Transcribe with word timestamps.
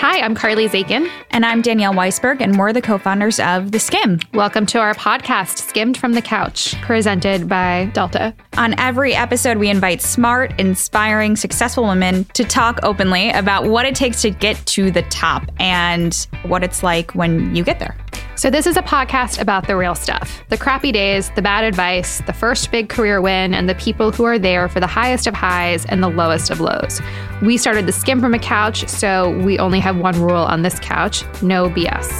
Hi, 0.00 0.22
I'm 0.22 0.34
Carly 0.34 0.66
Zakin. 0.66 1.10
And 1.30 1.44
I'm 1.44 1.60
Danielle 1.60 1.92
Weisberg, 1.92 2.40
and 2.40 2.58
we're 2.58 2.72
the 2.72 2.80
co 2.80 2.96
founders 2.96 3.38
of 3.38 3.70
The 3.70 3.76
Skimm. 3.76 4.24
Welcome 4.32 4.64
to 4.64 4.78
our 4.78 4.94
podcast, 4.94 5.58
Skimm'd 5.58 5.98
from 5.98 6.14
the 6.14 6.22
Couch, 6.22 6.74
presented 6.80 7.50
by 7.50 7.90
Delta. 7.92 8.34
On 8.56 8.74
every 8.80 9.14
episode, 9.14 9.58
we 9.58 9.68
invite 9.68 10.00
smart, 10.00 10.58
inspiring, 10.58 11.36
successful 11.36 11.84
women 11.84 12.24
to 12.32 12.44
talk 12.44 12.80
openly 12.82 13.28
about 13.28 13.66
what 13.66 13.84
it 13.84 13.94
takes 13.94 14.22
to 14.22 14.30
get 14.30 14.56
to 14.68 14.90
the 14.90 15.02
top 15.02 15.42
and 15.60 16.26
what 16.44 16.64
it's 16.64 16.82
like 16.82 17.14
when 17.14 17.54
you 17.54 17.62
get 17.62 17.78
there. 17.78 17.94
So, 18.40 18.48
this 18.48 18.66
is 18.66 18.78
a 18.78 18.82
podcast 18.82 19.38
about 19.38 19.66
the 19.66 19.76
real 19.76 19.94
stuff 19.94 20.42
the 20.48 20.56
crappy 20.56 20.92
days, 20.92 21.30
the 21.36 21.42
bad 21.42 21.62
advice, 21.62 22.22
the 22.22 22.32
first 22.32 22.70
big 22.70 22.88
career 22.88 23.20
win, 23.20 23.52
and 23.52 23.68
the 23.68 23.74
people 23.74 24.12
who 24.12 24.24
are 24.24 24.38
there 24.38 24.66
for 24.66 24.80
the 24.80 24.86
highest 24.86 25.26
of 25.26 25.34
highs 25.34 25.84
and 25.84 26.02
the 26.02 26.08
lowest 26.08 26.48
of 26.48 26.58
lows. 26.58 27.02
We 27.42 27.58
started 27.58 27.84
the 27.84 27.92
Skimm 27.92 28.18
from 28.18 28.32
a 28.32 28.38
couch, 28.38 28.88
so 28.88 29.38
we 29.40 29.58
only 29.58 29.78
have 29.80 29.98
one 29.98 30.18
rule 30.22 30.42
on 30.42 30.62
this 30.62 30.80
couch 30.80 31.22
no 31.42 31.68
BS. 31.68 32.10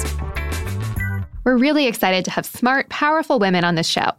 We're 1.43 1.57
really 1.57 1.87
excited 1.87 2.23
to 2.25 2.29
have 2.29 2.45
smart, 2.45 2.87
powerful 2.89 3.39
women 3.39 3.63
on 3.63 3.73
this 3.73 3.87
show. 3.87 4.11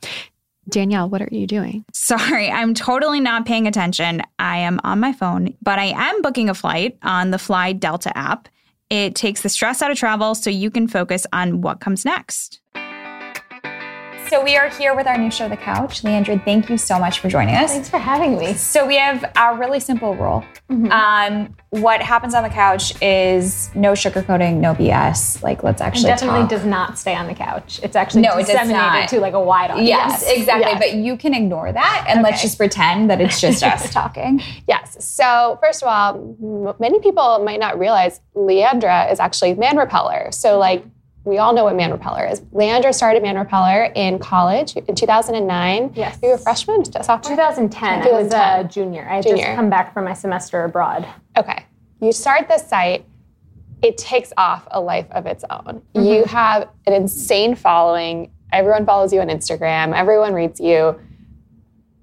Danielle, 0.69 1.09
what 1.09 1.23
are 1.23 1.29
you 1.30 1.46
doing? 1.46 1.84
Sorry, 1.93 2.51
I'm 2.51 2.74
totally 2.74 3.21
not 3.21 3.46
paying 3.46 3.69
attention. 3.69 4.23
I 4.41 4.59
am 4.59 4.80
on 4.82 4.98
my 4.98 5.12
phone, 5.12 5.55
but 5.62 5.79
I 5.79 5.84
am 5.84 6.21
booking 6.21 6.51
a 6.51 6.55
flight 6.55 6.98
on 7.05 7.30
the 7.30 7.38
Fly 7.38 7.73
Delta 7.73 8.19
app. 8.19 8.48
It 8.92 9.14
takes 9.14 9.41
the 9.41 9.48
stress 9.48 9.80
out 9.80 9.91
of 9.91 9.96
travel 9.96 10.34
so 10.34 10.51
you 10.51 10.70
can 10.70 10.87
focus 10.87 11.27
on 11.32 11.62
what 11.62 11.80
comes 11.80 12.05
next. 12.05 12.60
So 14.33 14.43
we 14.43 14.57
are 14.57 14.71
here 14.71 14.95
with 14.95 15.07
our 15.07 15.19
new 15.19 15.31
show, 15.31 15.47
The 15.47 15.59
Couch. 15.59 16.01
Leandra, 16.05 16.43
thank 16.43 16.71
you 16.71 16.79
so 16.79 16.99
much 16.99 17.19
for 17.19 17.29
joining 17.29 17.55
us. 17.55 17.71
Thanks 17.71 17.91
for 17.91 17.99
having 17.99 18.39
me. 18.39 18.55
So 18.55 18.87
we 18.87 18.97
have 18.97 19.31
our 19.37 19.59
really 19.59 19.79
simple 19.79 20.17
rule. 20.17 20.43
Mm-hmm. 20.71 20.91
Um, 20.91 21.55
what 21.69 22.01
happens 22.01 22.33
on 22.33 22.43
the 22.43 22.49
couch 22.49 22.95
is 23.03 23.71
no 23.75 23.93
sugarcoating, 23.93 24.57
no 24.57 24.74
BS. 24.74 25.43
Like 25.43 25.63
let's 25.63 25.83
actually 25.83 26.05
it 26.05 26.15
definitely 26.15 26.41
talk. 26.41 26.49
does 26.49 26.65
not 26.65 26.99
stay 26.99 27.15
on 27.15 27.27
the 27.27 27.35
couch. 27.35 27.79
It's 27.83 27.95
actually 27.95 28.23
no, 28.23 28.39
disseminated 28.39 29.11
to 29.11 29.21
like 29.21 29.35
a 29.35 29.41
wide 29.41 29.71
audience. 29.71 29.87
Yes, 29.87 30.24
exactly. 30.27 30.63
Yes. 30.63 30.79
But 30.83 30.95
you 30.95 31.19
can 31.19 31.35
ignore 31.35 31.71
that 31.71 32.07
and 32.09 32.21
okay. 32.21 32.30
let's 32.30 32.41
just 32.41 32.57
pretend 32.57 33.11
that 33.11 33.21
it's 33.21 33.39
just 33.39 33.63
us 33.63 33.93
talking. 33.93 34.41
Yes. 34.67 34.96
So 35.05 35.59
first 35.61 35.83
of 35.83 35.89
all, 35.89 36.74
many 36.80 37.01
people 37.01 37.45
might 37.45 37.61
not 37.61 37.79
realize 37.79 38.23
Leandra 38.35 39.13
is 39.13 39.21
actually 39.21 39.52
man 39.57 39.77
repeller. 39.77 40.33
So 40.33 40.59
like 40.59 40.87
we 41.24 41.38
all 41.38 41.54
know 41.54 41.65
what 41.65 41.76
Man 41.76 41.92
Repeller 41.92 42.26
is. 42.26 42.40
Leandra 42.52 42.92
started 42.92 43.23
Man 43.23 43.37
Repeller 43.37 43.84
in 43.95 44.18
college 44.18 44.76
in 44.76 44.95
2009. 44.95 45.92
Yes. 45.95 46.18
You 46.23 46.30
were 46.30 46.34
a 46.34 46.38
freshman, 46.38 46.84
sophomore? 46.84 47.37
2010. 47.37 48.02
2010. 48.02 48.40
I 48.40 48.59
was 48.59 48.66
a 48.66 48.68
junior. 48.68 49.09
I 49.09 49.16
had 49.16 49.24
junior. 49.24 49.45
just 49.45 49.56
come 49.56 49.70
back 49.70 49.95
from 49.95 50.04
my 50.04 50.15
semester 50.15 50.65
abroad. 50.65 51.06
Okay. 51.37 51.65
You 52.00 52.10
start 52.10 52.48
this 52.48 52.66
site, 52.66 53.04
it 53.82 53.98
takes 53.98 54.32
off 54.37 54.66
a 54.70 54.80
life 54.80 55.06
of 55.12 55.26
its 55.26 55.45
own. 55.50 55.82
Mm-hmm. 55.95 56.02
You 56.02 56.24
have 56.24 56.68
an 56.87 56.93
insane 56.93 57.54
following. 57.54 58.32
Everyone 58.52 58.84
follows 58.84 59.12
you 59.12 59.20
on 59.20 59.28
Instagram, 59.28 59.95
everyone 59.95 60.34
reads 60.34 60.60
you. 60.60 60.98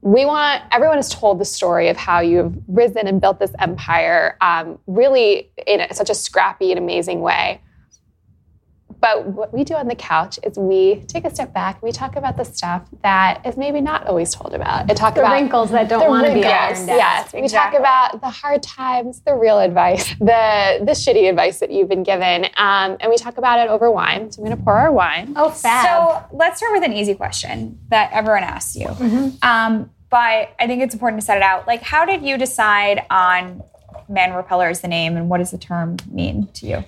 We 0.01 0.25
want 0.25 0.63
everyone 0.71 0.95
has 0.95 1.09
told 1.09 1.39
the 1.39 1.45
story 1.45 1.89
of 1.89 1.97
how 1.97 2.21
you've 2.21 2.55
risen 2.69 3.05
and 3.05 3.19
built 3.19 3.39
this 3.39 3.51
empire, 3.59 4.37
um, 4.39 4.79
really 4.87 5.51
in 5.67 5.81
a, 5.81 5.93
such 5.93 6.09
a 6.09 6.15
scrappy 6.15 6.71
and 6.71 6.79
amazing 6.79 7.19
way. 7.19 7.61
But 9.02 9.25
what 9.28 9.53
we 9.53 9.64
do 9.64 9.75
on 9.75 9.88
the 9.88 9.95
couch 9.95 10.39
is 10.44 10.58
we 10.58 11.03
take 11.08 11.25
a 11.25 11.33
step 11.33 11.53
back. 11.53 11.81
We 11.81 11.92
talk 11.92 12.16
about 12.16 12.38
the 12.38 12.44
stuff 12.44 12.83
that 13.02 13.45
is 13.45 13.55
maybe 13.55 13.80
not 13.80 14.08
always 14.08 14.33
told 14.33 14.53
about. 14.53 14.89
And 14.89 14.97
talk 14.97 15.16
the 15.16 15.22
about 15.22 15.33
wrinkles 15.33 15.72
that 15.72 15.88
don't 15.88 16.09
want 16.09 16.28
to 16.28 16.33
be 16.33 16.44
ironed 16.44 16.88
Yes, 16.88 17.33
we 17.33 17.47
talk 17.47 17.73
about 17.73 18.22
the 18.22 18.30
hard 18.30 18.61
times, 18.61 19.22
the 19.22 19.33
real 19.33 19.59
advice, 19.59 20.09
the 20.20 20.80
the 20.83 20.92
shitty 20.92 21.30
advice 21.30 21.59
that 21.59 21.72
you've 21.72 21.89
been 21.89 22.03
given, 22.03 22.45
um, 22.58 22.97
and 23.00 23.09
we 23.09 23.17
talk 23.17 23.38
about 23.38 23.59
it 23.59 23.70
over 23.70 23.89
wine. 23.89 24.31
So 24.31 24.42
I'm 24.42 24.47
going 24.47 24.58
to 24.58 24.64
pour 24.64 24.73
our 24.73 24.92
wine. 24.92 25.33
Oh, 25.36 25.50
fab. 25.50 25.86
So 25.86 26.38
let's 26.38 26.58
start 26.58 26.73
with 26.73 26.83
an 26.83 26.93
easy 26.93 27.15
question 27.15 27.80
that 27.89 28.11
everyone 28.11 28.43
asks 28.43 28.76
you. 28.76 28.88
Mm-hmm. 28.88 29.30
Um, 29.42 29.89
but 30.09 30.55
I 30.59 30.67
think 30.67 30.82
it's 30.82 30.93
important 30.93 31.21
to 31.21 31.26
set 31.26 31.38
it 31.38 31.43
out. 31.43 31.67
Like, 31.67 31.83
how 31.83 32.05
did 32.05 32.23
you 32.23 32.38
decide 32.38 33.05
on 33.09 33.64
Man 34.08 34.33
Repeller 34.33 34.67
as 34.67 34.82
the 34.82 34.88
name, 34.88 35.15
and 35.15 35.30
what 35.30 35.38
does 35.38 35.52
the 35.52 35.58
term 35.58 35.98
mean 36.11 36.48
to 36.55 36.65
you? 36.65 36.83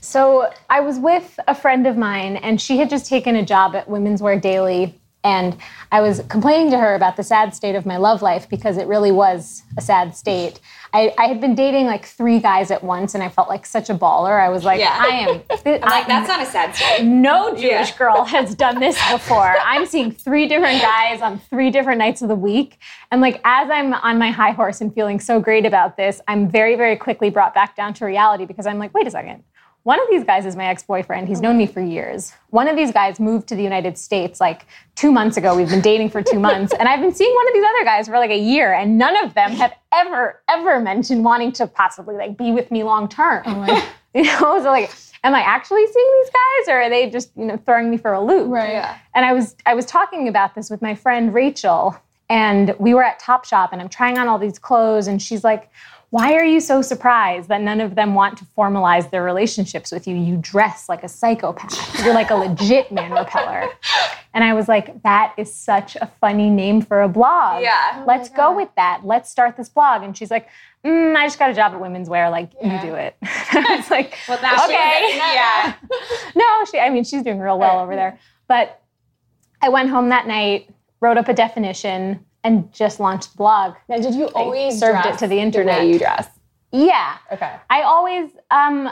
So 0.00 0.50
I 0.70 0.80
was 0.80 0.98
with 0.98 1.38
a 1.48 1.54
friend 1.54 1.86
of 1.86 1.96
mine, 1.96 2.36
and 2.36 2.60
she 2.60 2.78
had 2.78 2.90
just 2.90 3.06
taken 3.06 3.36
a 3.36 3.44
job 3.44 3.74
at 3.74 3.88
Women's 3.88 4.22
Wear 4.22 4.38
Daily. 4.38 4.98
And 5.24 5.56
I 5.90 6.00
was 6.00 6.22
complaining 6.28 6.70
to 6.70 6.78
her 6.78 6.94
about 6.94 7.16
the 7.16 7.24
sad 7.24 7.54
state 7.54 7.74
of 7.74 7.84
my 7.84 7.96
love 7.96 8.22
life 8.22 8.48
because 8.48 8.76
it 8.76 8.86
really 8.86 9.10
was 9.10 9.64
a 9.76 9.80
sad 9.80 10.16
state. 10.16 10.60
I, 10.94 11.12
I 11.18 11.26
had 11.26 11.40
been 11.40 11.56
dating 11.56 11.86
like 11.86 12.06
three 12.06 12.38
guys 12.38 12.70
at 12.70 12.84
once, 12.84 13.14
and 13.14 13.22
I 13.22 13.28
felt 13.28 13.48
like 13.48 13.66
such 13.66 13.90
a 13.90 13.94
baller. 13.94 14.40
I 14.40 14.48
was 14.48 14.64
like, 14.64 14.78
yeah. 14.78 14.96
I 14.98 15.06
am. 15.08 15.42
I'm 15.50 15.80
like, 15.80 16.06
that's 16.06 16.28
not 16.28 16.40
a 16.40 16.46
sad 16.46 16.74
state. 16.74 17.04
No 17.04 17.50
Jewish 17.50 17.62
yeah. 17.64 17.98
girl 17.98 18.24
has 18.24 18.54
done 18.54 18.78
this 18.78 18.96
before. 19.10 19.56
I'm 19.62 19.86
seeing 19.86 20.12
three 20.12 20.46
different 20.46 20.80
guys 20.80 21.20
on 21.20 21.40
three 21.50 21.70
different 21.70 21.98
nights 21.98 22.22
of 22.22 22.28
the 22.28 22.36
week. 22.36 22.78
And 23.10 23.20
like, 23.20 23.40
as 23.44 23.68
I'm 23.70 23.92
on 23.94 24.18
my 24.18 24.30
high 24.30 24.52
horse 24.52 24.80
and 24.80 24.94
feeling 24.94 25.18
so 25.18 25.40
great 25.40 25.66
about 25.66 25.96
this, 25.96 26.20
I'm 26.28 26.48
very, 26.48 26.76
very 26.76 26.96
quickly 26.96 27.28
brought 27.28 27.54
back 27.54 27.74
down 27.74 27.92
to 27.94 28.04
reality 28.04 28.46
because 28.46 28.66
I'm 28.66 28.78
like, 28.78 28.94
wait 28.94 29.06
a 29.06 29.10
second 29.10 29.42
one 29.84 30.00
of 30.00 30.06
these 30.10 30.24
guys 30.24 30.44
is 30.44 30.56
my 30.56 30.66
ex 30.66 30.82
boyfriend. 30.82 31.28
He's 31.28 31.40
known 31.40 31.56
me 31.56 31.66
for 31.66 31.80
years. 31.80 32.32
One 32.50 32.68
of 32.68 32.76
these 32.76 32.92
guys 32.92 33.18
moved 33.18 33.48
to 33.48 33.54
the 33.54 33.62
United 33.62 33.96
States 33.96 34.40
like 34.40 34.66
two 34.96 35.10
months 35.10 35.36
ago. 35.36 35.56
We've 35.56 35.68
been 35.68 35.80
dating 35.80 36.10
for 36.10 36.22
two 36.22 36.38
months. 36.38 36.74
And 36.78 36.88
I've 36.88 37.00
been 37.00 37.14
seeing 37.14 37.34
one 37.34 37.48
of 37.48 37.54
these 37.54 37.64
other 37.64 37.84
guys 37.84 38.06
for 38.06 38.18
like 38.18 38.30
a 38.30 38.38
year. 38.38 38.74
And 38.74 38.98
none 38.98 39.16
of 39.24 39.34
them 39.34 39.52
have 39.52 39.74
ever, 39.92 40.42
ever 40.48 40.80
mentioned 40.80 41.24
wanting 41.24 41.52
to 41.52 41.66
possibly 41.66 42.16
like 42.16 42.36
be 42.36 42.52
with 42.52 42.70
me 42.70 42.82
long 42.82 43.08
term. 43.08 43.42
Oh 43.46 43.92
you 44.14 44.24
know, 44.24 44.58
so 44.62 44.70
like, 44.70 44.90
am 45.24 45.34
I 45.34 45.40
actually 45.40 45.86
seeing 45.86 46.12
these 46.20 46.30
guys 46.30 46.74
or 46.74 46.82
are 46.82 46.90
they 46.90 47.08
just, 47.08 47.30
you 47.36 47.46
know, 47.46 47.56
throwing 47.56 47.90
me 47.90 47.96
for 47.96 48.12
a 48.12 48.20
loop? 48.20 48.50
Right. 48.50 48.72
Yeah. 48.72 48.98
And 49.14 49.24
I 49.24 49.32
was 49.32 49.56
I 49.64 49.74
was 49.74 49.86
talking 49.86 50.28
about 50.28 50.54
this 50.54 50.68
with 50.68 50.82
my 50.82 50.94
friend 50.94 51.32
Rachel. 51.32 51.96
And 52.28 52.74
we 52.78 52.94
were 52.94 53.02
at 53.02 53.20
Topshop 53.20 53.70
and 53.72 53.80
I'm 53.80 53.88
trying 53.88 54.18
on 54.18 54.28
all 54.28 54.38
these 54.38 54.58
clothes. 54.58 55.06
And 55.06 55.20
she's 55.20 55.44
like, 55.44 55.70
why 56.10 56.34
are 56.34 56.44
you 56.44 56.60
so 56.60 56.80
surprised 56.80 57.48
that 57.48 57.60
none 57.60 57.82
of 57.82 57.94
them 57.94 58.14
want 58.14 58.38
to 58.38 58.46
formalize 58.56 59.10
their 59.10 59.22
relationships 59.22 59.92
with 59.92 60.06
you? 60.06 60.16
You 60.16 60.38
dress 60.38 60.88
like 60.88 61.04
a 61.04 61.08
psychopath. 61.08 62.02
You're 62.02 62.14
like 62.14 62.30
a 62.30 62.34
legit 62.34 62.90
man 62.90 63.12
repeller. 63.12 63.68
And 64.32 64.42
I 64.42 64.54
was 64.54 64.68
like, 64.68 65.02
that 65.02 65.34
is 65.36 65.52
such 65.52 65.96
a 65.96 66.10
funny 66.18 66.48
name 66.48 66.80
for 66.80 67.02
a 67.02 67.08
blog. 67.08 67.62
Yeah. 67.62 68.04
Let's 68.06 68.30
oh 68.30 68.36
go 68.36 68.56
with 68.56 68.70
that. 68.76 69.02
Let's 69.04 69.30
start 69.30 69.58
this 69.58 69.68
blog. 69.68 70.02
And 70.02 70.16
she's 70.16 70.30
like, 70.30 70.48
mm, 70.82 71.14
I 71.14 71.26
just 71.26 71.38
got 71.38 71.50
a 71.50 71.54
job 71.54 71.72
at 71.72 71.80
Women's 71.80 72.08
Wear. 72.08 72.30
Like, 72.30 72.52
yeah. 72.62 72.82
you 72.82 72.90
do 72.90 72.94
it. 72.94 73.16
I 73.22 73.76
was 73.76 73.90
like, 73.90 74.16
well, 74.28 74.38
that's 74.40 74.64
okay. 74.64 75.14
Yeah. 75.14 75.74
no, 76.34 76.64
she, 76.70 76.78
I 76.78 76.88
mean, 76.88 77.04
she's 77.04 77.22
doing 77.22 77.38
real 77.38 77.58
well 77.58 77.80
over 77.80 77.94
there. 77.94 78.18
But 78.46 78.80
I 79.60 79.68
went 79.68 79.90
home 79.90 80.08
that 80.08 80.26
night, 80.26 80.70
wrote 81.00 81.16
up 81.16 81.28
a 81.28 81.34
definition, 81.34 82.24
and 82.44 82.72
just 82.72 83.00
launched 83.00 83.32
the 83.32 83.36
blog. 83.36 83.74
Now, 83.88 83.98
did 83.98 84.14
you 84.14 84.26
always 84.28 84.78
served 84.78 85.06
it 85.06 85.18
to 85.18 85.26
the 85.26 85.38
internet? 85.38 85.80
The 85.80 85.86
way 85.86 85.92
you 85.92 85.98
dress. 85.98 86.28
Yeah. 86.72 87.16
Okay. 87.32 87.54
I 87.70 87.82
always, 87.82 88.30
um, 88.50 88.90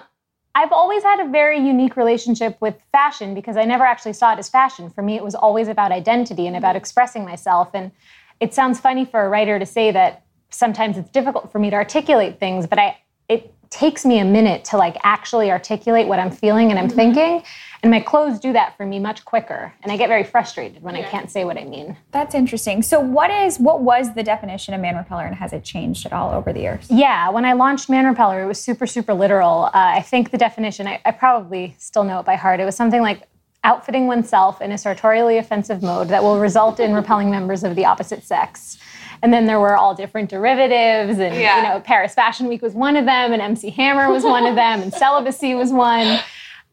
I've 0.54 0.72
always 0.72 1.02
had 1.02 1.20
a 1.20 1.30
very 1.30 1.58
unique 1.58 1.96
relationship 1.96 2.56
with 2.60 2.80
fashion 2.92 3.34
because 3.34 3.56
I 3.56 3.64
never 3.64 3.84
actually 3.84 4.14
saw 4.14 4.32
it 4.32 4.38
as 4.38 4.48
fashion. 4.48 4.90
For 4.90 5.02
me, 5.02 5.16
it 5.16 5.22
was 5.22 5.34
always 5.34 5.68
about 5.68 5.92
identity 5.92 6.46
and 6.46 6.56
about 6.56 6.76
expressing 6.76 7.24
myself. 7.24 7.70
And 7.74 7.92
it 8.40 8.54
sounds 8.54 8.80
funny 8.80 9.04
for 9.04 9.24
a 9.24 9.28
writer 9.28 9.58
to 9.58 9.66
say 9.66 9.90
that 9.92 10.24
sometimes 10.50 10.96
it's 10.96 11.10
difficult 11.10 11.52
for 11.52 11.58
me 11.58 11.70
to 11.70 11.76
articulate 11.76 12.40
things, 12.40 12.66
but 12.66 12.78
I 12.78 12.96
it 13.28 13.52
takes 13.70 14.04
me 14.04 14.18
a 14.18 14.24
minute 14.24 14.64
to 14.66 14.76
like 14.76 14.96
actually 15.02 15.50
articulate 15.50 16.06
what 16.06 16.18
I'm 16.18 16.30
feeling 16.30 16.70
and 16.70 16.78
I'm 16.78 16.88
mm-hmm. 16.88 16.96
thinking. 16.96 17.42
And 17.82 17.90
my 17.90 18.00
clothes 18.00 18.40
do 18.40 18.52
that 18.52 18.76
for 18.76 18.84
me 18.84 18.98
much 18.98 19.24
quicker. 19.24 19.72
And 19.82 19.92
I 19.92 19.96
get 19.96 20.08
very 20.08 20.24
frustrated 20.24 20.82
when 20.82 20.96
yeah. 20.96 21.06
I 21.06 21.10
can't 21.10 21.30
say 21.30 21.44
what 21.44 21.56
I 21.56 21.64
mean. 21.64 21.96
That's 22.10 22.34
interesting. 22.34 22.82
So 22.82 22.98
what 22.98 23.30
is 23.30 23.58
what 23.58 23.82
was 23.82 24.14
the 24.14 24.22
definition 24.22 24.74
of 24.74 24.80
man 24.80 24.96
repeller 24.96 25.24
and 25.24 25.36
has 25.36 25.52
it 25.52 25.62
changed 25.62 26.06
at 26.06 26.12
all 26.12 26.32
over 26.32 26.52
the 26.52 26.60
years? 26.60 26.86
Yeah, 26.90 27.30
when 27.30 27.44
I 27.44 27.52
launched 27.52 27.88
Man 27.88 28.06
Repeller, 28.06 28.42
it 28.42 28.46
was 28.46 28.60
super, 28.60 28.86
super 28.86 29.14
literal. 29.14 29.66
Uh, 29.66 29.70
I 29.74 30.02
think 30.02 30.30
the 30.30 30.38
definition, 30.38 30.86
I, 30.86 31.00
I 31.04 31.12
probably 31.12 31.76
still 31.78 32.04
know 32.04 32.20
it 32.20 32.26
by 32.26 32.36
heart. 32.36 32.60
It 32.60 32.64
was 32.64 32.76
something 32.76 33.02
like 33.02 33.28
outfitting 33.64 34.06
oneself 34.06 34.60
in 34.60 34.72
a 34.72 34.78
sartorially 34.78 35.38
offensive 35.38 35.82
mode 35.82 36.08
that 36.08 36.22
will 36.22 36.38
result 36.38 36.80
in 36.80 36.94
repelling 37.00 37.30
members 37.30 37.64
of 37.64 37.74
the 37.76 37.84
opposite 37.84 38.22
sex. 38.22 38.78
And 39.22 39.32
then 39.32 39.46
there 39.46 39.60
were 39.60 39.76
all 39.76 39.94
different 39.94 40.30
derivatives, 40.30 41.18
and 41.18 41.34
yeah. 41.34 41.56
you 41.56 41.62
know, 41.62 41.80
Paris 41.80 42.14
Fashion 42.14 42.48
Week 42.48 42.62
was 42.62 42.74
one 42.74 42.96
of 42.96 43.04
them, 43.04 43.32
and 43.32 43.40
MC 43.40 43.70
Hammer 43.70 44.10
was 44.10 44.24
one 44.24 44.46
of 44.46 44.54
them, 44.54 44.82
and 44.82 44.92
celibacy 44.92 45.54
was 45.54 45.72
one. 45.72 46.20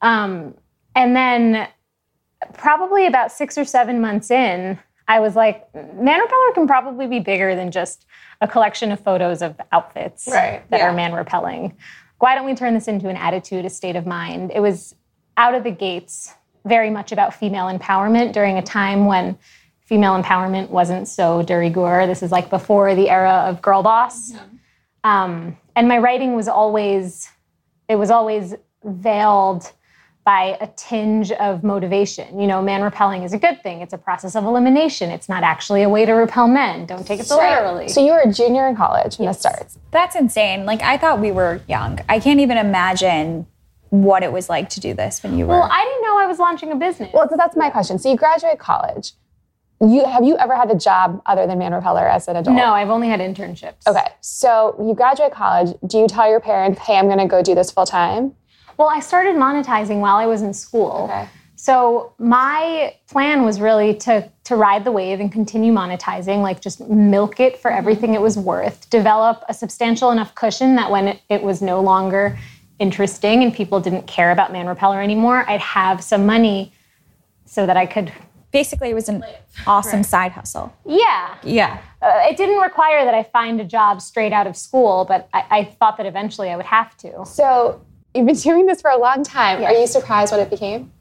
Um, 0.02 0.56
and 0.96 1.16
then 1.16 1.68
probably 2.54 3.08
about 3.08 3.32
six 3.32 3.58
or 3.58 3.66
seven 3.66 4.02
months 4.02 4.30
in, 4.30 4.78
I 5.08 5.20
was 5.20 5.36
like, 5.36 5.74
man 5.74 6.20
repeller 6.20 6.54
can 6.54 6.68
probably 6.68 7.08
be 7.08 7.20
bigger 7.20 7.56
than 7.56 7.72
just 7.72 8.06
a 8.42 8.48
collection 8.48 8.92
of 8.92 9.00
photos 9.00 9.42
of 9.42 9.60
outfits 9.72 10.28
right. 10.32 10.70
that 10.70 10.80
yeah. 10.80 10.90
are 10.90 10.94
man 10.94 11.14
repelling. 11.14 11.78
Why 12.20 12.36
don't 12.36 12.46
we 12.46 12.56
turn 12.56 12.74
this 12.74 12.88
into 12.88 13.10
an 13.10 13.18
attitude, 13.18 13.66
a 13.66 13.70
state 13.70 13.96
of 13.96 14.06
mind? 14.06 14.52
It 14.54 14.62
was 14.62 14.96
out 15.38 15.56
of 15.56 15.64
the 15.64 15.72
gates 15.72 16.34
very 16.66 16.90
much 16.90 17.12
about 17.12 17.34
female 17.34 17.66
empowerment 17.66 18.32
during 18.34 18.58
a 18.58 18.62
time 18.62 19.06
when 19.06 19.38
female 19.86 20.22
empowerment 20.22 20.70
wasn't 20.70 21.08
so 21.08 21.44
de 21.44 21.56
rigueur. 21.56 22.08
This 22.08 22.24
is 22.24 22.32
like 22.32 22.50
before 22.50 22.96
the 22.96 23.10
era 23.10 23.46
of 23.48 23.62
girl 23.62 23.84
boss. 23.84 24.32
Mm-hmm. 24.32 25.10
Um, 25.10 25.58
and 25.76 25.88
my 25.88 25.98
writing 25.98 26.36
was 26.36 26.48
always 26.48 27.30
it 27.90 27.96
was 27.96 28.10
always 28.10 28.56
veiled 28.84 29.72
by 30.26 30.58
a 30.62 30.68
tinge 30.68 31.34
of 31.34 31.64
motivation. 31.64 32.40
You 32.40 32.48
know, 32.48 32.62
man 32.62 32.82
repelling 32.82 33.24
is 33.24 33.34
a 33.34 33.38
good 33.38 33.62
thing. 33.62 33.82
It's 33.82 33.92
a 33.92 33.98
process 33.98 34.38
of 34.38 34.46
elimination. 34.46 35.10
It's 35.10 35.28
not 35.28 35.44
actually 35.44 35.84
a 35.84 35.90
way 35.90 36.06
to 36.06 36.14
repel 36.14 36.48
men. 36.48 36.86
Don't 36.86 37.06
take 37.06 37.20
it 37.20 37.26
so 37.26 37.38
literally. 37.38 37.90
So 37.90 38.04
you 38.04 38.14
were 38.14 38.22
a 38.22 38.32
junior 38.32 38.68
in 38.68 38.76
college 38.76 39.18
when 39.18 39.28
this 39.28 39.40
starts. 39.40 39.78
That's 39.92 40.16
insane. 40.16 40.66
Like 40.66 40.82
I 40.82 40.98
thought 40.98 41.20
we 41.20 41.32
were 41.32 41.62
young. 41.68 42.00
I 42.08 42.20
can't 42.20 42.40
even 42.40 42.58
imagine 42.58 43.48
what 43.90 44.24
it 44.24 44.32
was 44.32 44.50
like 44.50 44.70
to 44.70 44.80
do 44.80 44.94
this 44.94 45.22
when 45.22 45.38
you 45.38 45.46
were. 45.46 45.60
well, 45.60 45.70
I 45.72 45.84
didn't 45.84 46.02
know 46.04 46.18
I 46.18 46.26
was 46.26 46.40
launching 46.40 46.72
a 46.72 46.76
business. 46.76 47.12
Well, 47.14 47.28
so 47.30 47.36
that's 47.38 47.56
my 47.56 47.70
question. 47.70 48.00
So 48.00 48.10
you 48.10 48.18
graduate 48.18 48.58
college. 48.58 49.12
You 49.84 50.06
have 50.06 50.24
you 50.24 50.38
ever 50.38 50.56
had 50.56 50.72
a 50.72 50.76
job 50.76 51.22
other 51.26 51.46
than 51.46 51.60
man 51.60 51.74
repeller 51.74 52.08
as 52.08 52.28
an 52.28 52.38
adult? 52.38 52.56
no, 52.56 52.74
I've 52.74 52.90
only 52.90 53.10
had 53.10 53.20
internships. 53.20 53.86
Okay. 53.86 54.08
So 54.22 54.76
you 54.80 54.94
graduate 54.94 55.34
college. 55.34 55.76
Do 55.86 55.98
you 55.98 56.08
tell 56.08 56.30
your 56.30 56.40
parents, 56.40 56.80
"Hey, 56.80 56.98
I'm 56.98 57.08
going 57.08 57.20
to 57.20 57.28
go 57.28 57.44
do 57.44 57.54
this 57.54 57.70
full 57.70 57.86
time"? 57.86 58.34
Well, 58.78 58.90
I 58.90 59.02
started 59.02 59.36
monetizing 59.36 60.00
while 60.00 60.16
I 60.16 60.26
was 60.26 60.42
in 60.42 60.54
school. 60.54 61.10
Okay. 61.10 61.28
So 61.56 62.14
my 62.18 62.96
plan 63.10 63.44
was 63.44 63.62
really 63.62 63.94
to 64.00 64.30
to 64.46 64.56
ride 64.56 64.84
the 64.84 64.92
wave 64.92 65.20
and 65.20 65.32
continue 65.32 65.72
monetizing, 65.72 66.42
like 66.42 66.62
just 66.62 66.82
milk 66.82 67.40
it 67.40 67.58
for 67.58 67.70
mm-hmm. 67.70 67.78
everything 67.78 68.14
it 68.14 68.22
was 68.22 68.38
worth, 68.38 68.90
develop 68.90 69.44
a 69.48 69.54
substantial 69.54 70.12
enough 70.12 70.36
cushion 70.36 70.76
that 70.76 70.92
when 70.92 71.08
it, 71.08 71.22
it 71.30 71.44
was 71.44 71.62
no 71.62 71.80
longer 71.82 72.38
interesting 72.80 73.44
and 73.44 73.54
people 73.54 73.80
didn't 73.80 74.08
care 74.08 74.32
about 74.32 74.52
Man 74.52 74.68
Repeller 74.68 75.02
anymore, 75.02 75.46
I'd 75.50 75.62
have 75.62 76.04
some 76.04 76.26
money 76.26 76.74
so 77.46 77.66
that 77.66 77.78
I 77.78 77.86
could 77.86 78.12
Basically, 78.54 78.92
it 78.92 78.94
was 78.94 79.10
an 79.10 79.26
awesome 79.68 80.04
side 80.04 80.32
hustle. 80.32 80.74
yeah. 80.86 81.36
Yeah. 81.44 81.82
Uh, 82.02 82.20
it 82.30 82.38
didn't 82.38 82.60
require 82.60 83.04
that 83.04 83.14
I 83.14 83.24
find 83.24 83.60
a 83.60 83.64
job 83.64 84.02
straight 84.02 84.32
out 84.32 84.46
of 84.46 84.56
school, 84.56 85.06
but 85.06 85.28
I, 85.34 85.44
I 85.50 85.64
thought 85.80 85.98
that 85.98 86.06
eventually 86.06 86.50
I 86.50 86.56
would 86.56 86.66
have 86.66 86.96
to. 86.98 87.26
So 87.26 87.82
you've 88.14 88.26
been 88.28 88.36
doing 88.36 88.66
this 88.66 88.82
for 88.82 88.92
a 88.92 88.98
long 88.98 89.24
time. 89.24 89.64
Are 89.64 89.74
you 89.74 89.88
surprised 89.88 90.32
what 90.32 90.40
it 90.42 90.50
became? 90.50 90.92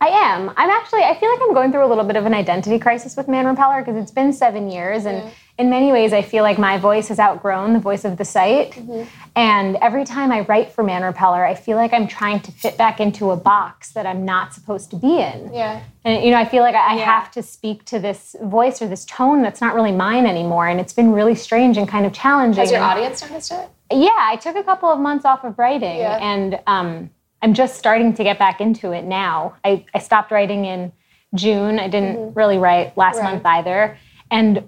I 0.00 0.08
am. 0.08 0.50
I'm 0.56 0.68
actually, 0.70 1.04
I 1.04 1.18
feel 1.18 1.30
like 1.30 1.40
I'm 1.42 1.54
going 1.54 1.72
through 1.72 1.84
a 1.84 1.88
little 1.88 2.04
bit 2.04 2.16
of 2.16 2.26
an 2.26 2.34
identity 2.34 2.78
crisis 2.78 3.16
with 3.16 3.28
Man 3.28 3.46
Repeller 3.46 3.82
because 3.82 3.96
it's 4.02 4.10
been 4.10 4.32
seven 4.32 4.70
years. 4.70 5.06
And 5.06 5.30
in 5.58 5.70
many 5.70 5.90
ways, 5.90 6.12
I 6.12 6.20
feel 6.20 6.42
like 6.42 6.58
my 6.58 6.76
voice 6.76 7.08
has 7.08 7.18
outgrown 7.18 7.72
the 7.72 7.78
voice 7.78 8.04
of 8.04 8.18
the 8.18 8.24
site. 8.26 8.72
Mm-hmm. 8.72 9.04
And 9.36 9.76
every 9.76 10.04
time 10.04 10.30
I 10.30 10.40
write 10.40 10.70
for 10.72 10.84
Man 10.84 11.02
Repeller, 11.02 11.44
I 11.44 11.54
feel 11.54 11.76
like 11.78 11.94
I'm 11.94 12.06
trying 12.06 12.40
to 12.40 12.52
fit 12.52 12.76
back 12.76 13.00
into 13.00 13.30
a 13.30 13.36
box 13.36 13.92
that 13.92 14.04
I'm 14.04 14.24
not 14.24 14.52
supposed 14.52 14.90
to 14.90 14.96
be 14.96 15.18
in. 15.18 15.50
Yeah. 15.54 15.82
And, 16.04 16.22
you 16.22 16.30
know, 16.30 16.36
I 16.36 16.44
feel 16.44 16.62
like 16.62 16.74
I 16.74 16.94
I 16.94 16.96
have 16.98 17.30
to 17.32 17.42
speak 17.42 17.84
to 17.86 17.98
this 17.98 18.36
voice 18.42 18.80
or 18.82 18.86
this 18.88 19.04
tone 19.06 19.42
that's 19.42 19.60
not 19.60 19.74
really 19.74 19.92
mine 19.92 20.26
anymore. 20.26 20.68
And 20.68 20.78
it's 20.78 20.92
been 20.92 21.10
really 21.12 21.34
strange 21.34 21.76
and 21.78 21.88
kind 21.88 22.04
of 22.06 22.12
challenging. 22.12 22.60
Has 22.60 22.70
your 22.70 22.80
audience 22.82 23.22
noticed 23.22 23.52
it? 23.52 23.68
yeah, 23.92 24.10
I 24.18 24.36
took 24.36 24.56
a 24.56 24.62
couple 24.64 24.88
of 24.90 24.98
months 24.98 25.24
off 25.24 25.44
of 25.44 25.58
writing 25.58 25.98
Yeah. 25.98 26.18
and 26.20 26.58
um, 26.66 27.10
I'm 27.42 27.54
just 27.54 27.76
starting 27.78 28.12
to 28.14 28.24
get 28.24 28.38
back 28.38 28.60
into 28.60 28.92
it 28.92 29.04
now. 29.04 29.54
I, 29.64 29.84
I 29.94 30.00
stopped 30.00 30.30
writing 30.32 30.64
in 30.64 30.92
June. 31.34 31.78
I 31.78 31.88
didn't 31.88 32.34
really 32.34 32.58
write 32.58 32.96
last 32.96 33.18
Right. 33.20 33.32
month 33.32 33.46
either. 33.46 33.96
And 34.30 34.64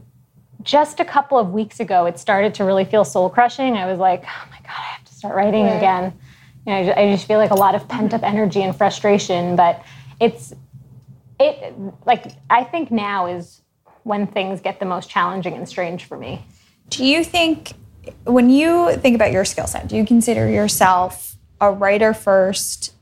just 0.62 1.00
a 1.00 1.04
couple 1.04 1.38
of 1.38 1.50
weeks 1.52 1.80
ago, 1.80 2.06
it 2.06 2.18
started 2.18 2.54
to 2.54 2.64
really 2.64 2.84
feel 2.84 3.04
soul 3.04 3.30
crushing. 3.30 3.74
I 3.76 3.86
was 3.86 3.98
like, 3.98 4.24
oh 4.24 4.48
my 4.50 4.58
God, 4.58 4.68
I 4.76 4.82
have 4.82 5.04
to 5.04 5.14
start 5.14 5.34
writing 5.36 5.64
Right. 5.64 5.76
again. 5.76 6.18
You 6.66 6.72
know, 6.72 6.78
I, 6.78 6.84
ju- 6.84 6.92
I 6.96 7.12
just 7.12 7.26
feel 7.26 7.38
like 7.38 7.50
a 7.50 7.54
lot 7.54 7.74
of 7.74 7.88
pent 7.88 8.12
up 8.12 8.22
energy 8.22 8.62
and 8.62 8.76
frustration, 8.76 9.56
but 9.56 9.82
it's, 10.20 10.52
it, 11.40 11.74
like, 12.04 12.32
I 12.50 12.64
think 12.64 12.90
now 12.90 13.26
is 13.26 13.62
when 14.02 14.26
things 14.26 14.60
get 14.60 14.80
the 14.80 14.86
most 14.86 15.08
challenging 15.08 15.54
and 15.54 15.68
strange 15.68 16.04
for 16.04 16.16
me. 16.18 16.44
Do 16.90 17.04
you 17.04 17.22
think, 17.22 17.72
when 18.24 18.50
you 18.50 18.96
think 18.96 19.14
about 19.14 19.32
your 19.32 19.44
skill 19.44 19.66
set, 19.66 19.86
do 19.88 19.96
you 19.96 20.04
consider 20.04 20.48
yourself 20.48 21.36
a 21.60 21.70
writer 21.70 22.12
first, 22.14 22.94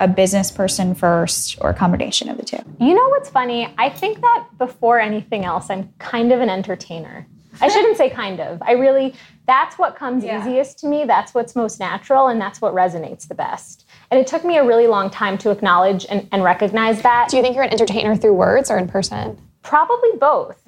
a 0.00 0.08
business 0.08 0.50
person 0.50 0.94
first, 0.94 1.56
or 1.60 1.70
a 1.70 1.74
combination 1.74 2.28
of 2.28 2.36
the 2.36 2.44
two? 2.44 2.58
You 2.80 2.94
know 2.94 3.08
what's 3.10 3.30
funny? 3.30 3.72
I 3.78 3.88
think 3.88 4.20
that 4.20 4.46
before 4.58 4.98
anything 4.98 5.44
else, 5.44 5.70
I'm 5.70 5.92
kind 5.98 6.32
of 6.32 6.40
an 6.40 6.50
entertainer. 6.50 7.26
I 7.60 7.68
shouldn't 7.68 7.96
say 7.96 8.10
kind 8.10 8.40
of. 8.40 8.60
I 8.62 8.72
really, 8.72 9.14
that's 9.46 9.78
what 9.78 9.94
comes 9.94 10.24
easiest 10.24 10.78
to 10.80 10.88
me. 10.88 11.04
That's 11.04 11.34
what's 11.34 11.54
most 11.54 11.78
natural, 11.78 12.26
and 12.26 12.40
that's 12.40 12.60
what 12.60 12.74
resonates 12.74 13.28
the 13.28 13.34
best. 13.34 13.86
And 14.10 14.18
it 14.18 14.26
took 14.26 14.44
me 14.44 14.56
a 14.56 14.64
really 14.64 14.88
long 14.88 15.08
time 15.08 15.38
to 15.38 15.50
acknowledge 15.50 16.04
and, 16.10 16.28
and 16.32 16.42
recognize 16.42 17.02
that. 17.02 17.28
Do 17.30 17.36
you 17.36 17.42
think 17.42 17.54
you're 17.54 17.64
an 17.64 17.70
entertainer 17.70 18.16
through 18.16 18.34
words 18.34 18.70
or 18.70 18.78
in 18.78 18.88
person? 18.88 19.40
Probably 19.62 20.10
both. 20.18 20.60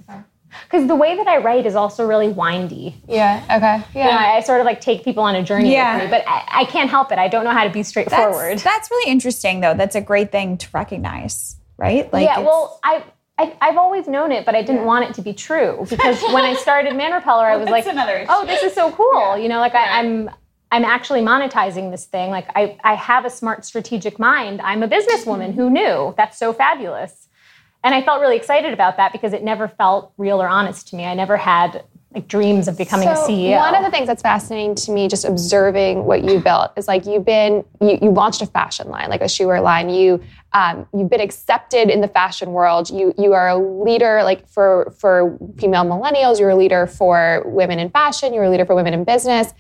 Because 0.65 0.87
the 0.87 0.95
way 0.95 1.17
that 1.17 1.27
I 1.27 1.39
write 1.39 1.67
is 1.67 1.75
also 1.75 2.07
really 2.07 2.29
windy. 2.29 2.95
Yeah. 3.09 3.43
Okay. 3.45 3.99
You 3.99 4.05
know, 4.05 4.11
I, 4.11 4.37
I 4.37 4.41
sort 4.41 4.61
of 4.61 4.67
like 4.67 4.81
take 4.81 5.05
people 5.05 5.23
on 5.23 5.35
a 5.35 5.43
journey 5.43 5.73
Yeah. 5.73 5.97
with 5.97 6.05
me, 6.05 6.11
but 6.11 6.25
I, 6.27 6.63
I 6.63 6.65
can't 6.65 6.89
help 6.89 7.13
it. 7.13 7.19
I 7.19 7.29
don't 7.29 7.45
know 7.45 7.51
how 7.53 7.65
to 7.65 7.71
be 7.71 7.83
straightforward. 7.83 8.53
That's, 8.53 8.65
that's 8.65 8.91
really 8.91 9.11
interesting, 9.11 9.61
though. 9.61 9.75
That's 9.75 9.95
a 9.95 10.01
great 10.01 10.33
thing 10.33 10.57
to 10.59 10.69
recognize, 10.73 11.57
right? 11.77 12.11
Like, 12.13 12.25
yeah, 12.27 12.39
well, 12.41 12.81
I, 12.85 13.05
I 13.39 13.57
I've 13.61 13.77
always 13.77 14.09
known 14.09 14.33
it, 14.33 14.47
but 14.47 14.55
I 14.55 14.63
didn't 14.63 14.85
want 14.85 15.09
it 15.09 15.15
to 15.15 15.23
be 15.23 15.33
true 15.33 15.87
because 15.91 16.23
when 16.33 16.45
I 16.45 16.55
started 16.55 16.95
Man 16.97 17.13
Repeller, 17.13 17.45
I 17.47 17.57
was 17.57 17.69
like, 17.69 17.85
oh, 17.87 18.47
this 18.47 18.63
is 18.63 18.73
so 18.73 18.91
cool. 18.93 19.37
You 19.37 19.49
know, 19.49 19.59
like 19.59 19.75
I, 19.75 20.01
I'm 20.01 20.31
I'm 20.73 20.85
actually 20.85 21.21
monetizing 21.21 21.91
this 21.91 22.07
thing. 22.07 22.31
Like 22.31 22.49
I 22.55 22.79
I 22.83 22.95
have 22.95 23.25
a 23.25 23.31
smart 23.31 23.65
strategic 23.65 24.19
mind. 24.19 24.61
I'm 24.63 24.83
a 24.83 24.89
businesswoman. 24.89 25.49
Mm-hmm. 25.51 25.61
Who 25.61 25.71
knew? 25.71 26.15
That's 26.17 26.39
so 26.39 26.53
fabulous. 26.53 27.26
And 27.85 27.95
I 27.95 28.03
felt 28.03 28.21
really 28.21 28.37
excited 28.37 28.73
about 28.73 28.97
that 28.97 29.13
because 29.13 29.33
it 29.33 29.45
never 29.45 29.69
felt 29.69 30.13
real 30.17 30.43
or 30.43 30.49
honest 30.49 30.89
to 30.89 30.97
me. 30.97 31.05
I 31.05 31.15
never 31.15 31.37
had 31.37 31.85
like 32.17 32.29
dreams 32.29 32.67
of 32.67 32.79
becoming 32.79 33.09
a 33.09 33.13
CEO. 33.13 33.59
One 33.59 33.75
of 33.75 33.85
the 33.85 33.91
things 33.91 34.07
that's 34.07 34.23
fascinating 34.23 34.75
to 34.77 34.91
me, 34.91 35.07
just 35.07 35.27
observing 35.27 36.05
what 36.05 36.25
you 36.25 36.41
built, 36.41 36.73
is 36.77 36.89
like 36.89 37.05
you've 37.05 37.27
been 37.27 37.63
you, 37.81 37.99
you 38.01 38.11
launched 38.11 38.41
a 38.41 38.47
fashion 38.47 38.89
line, 38.89 39.11
like 39.11 39.21
a 39.21 39.27
shoewear 39.27 39.63
line. 39.63 39.91
You 39.91 40.23
um, 40.53 40.89
you've 40.95 41.11
been 41.11 41.21
accepted 41.21 41.91
in 41.91 42.01
the 42.01 42.09
fashion 42.09 42.53
world. 42.53 42.89
You 42.89 43.13
you 43.19 43.35
are 43.35 43.49
a 43.49 43.57
leader, 43.57 44.23
like 44.23 44.49
for 44.49 44.95
for 44.99 45.39
female 45.59 45.85
millennials. 45.85 46.41
You're 46.41 46.51
a 46.51 46.57
leader 46.57 46.87
for 46.87 47.43
women 47.45 47.79
in 47.79 47.91
fashion. 47.91 48.33
You're 48.33 48.45
a 48.45 48.51
leader 48.51 48.65
for 48.65 48.75
women 48.75 48.95
in 48.95 49.05
business. 49.05 49.53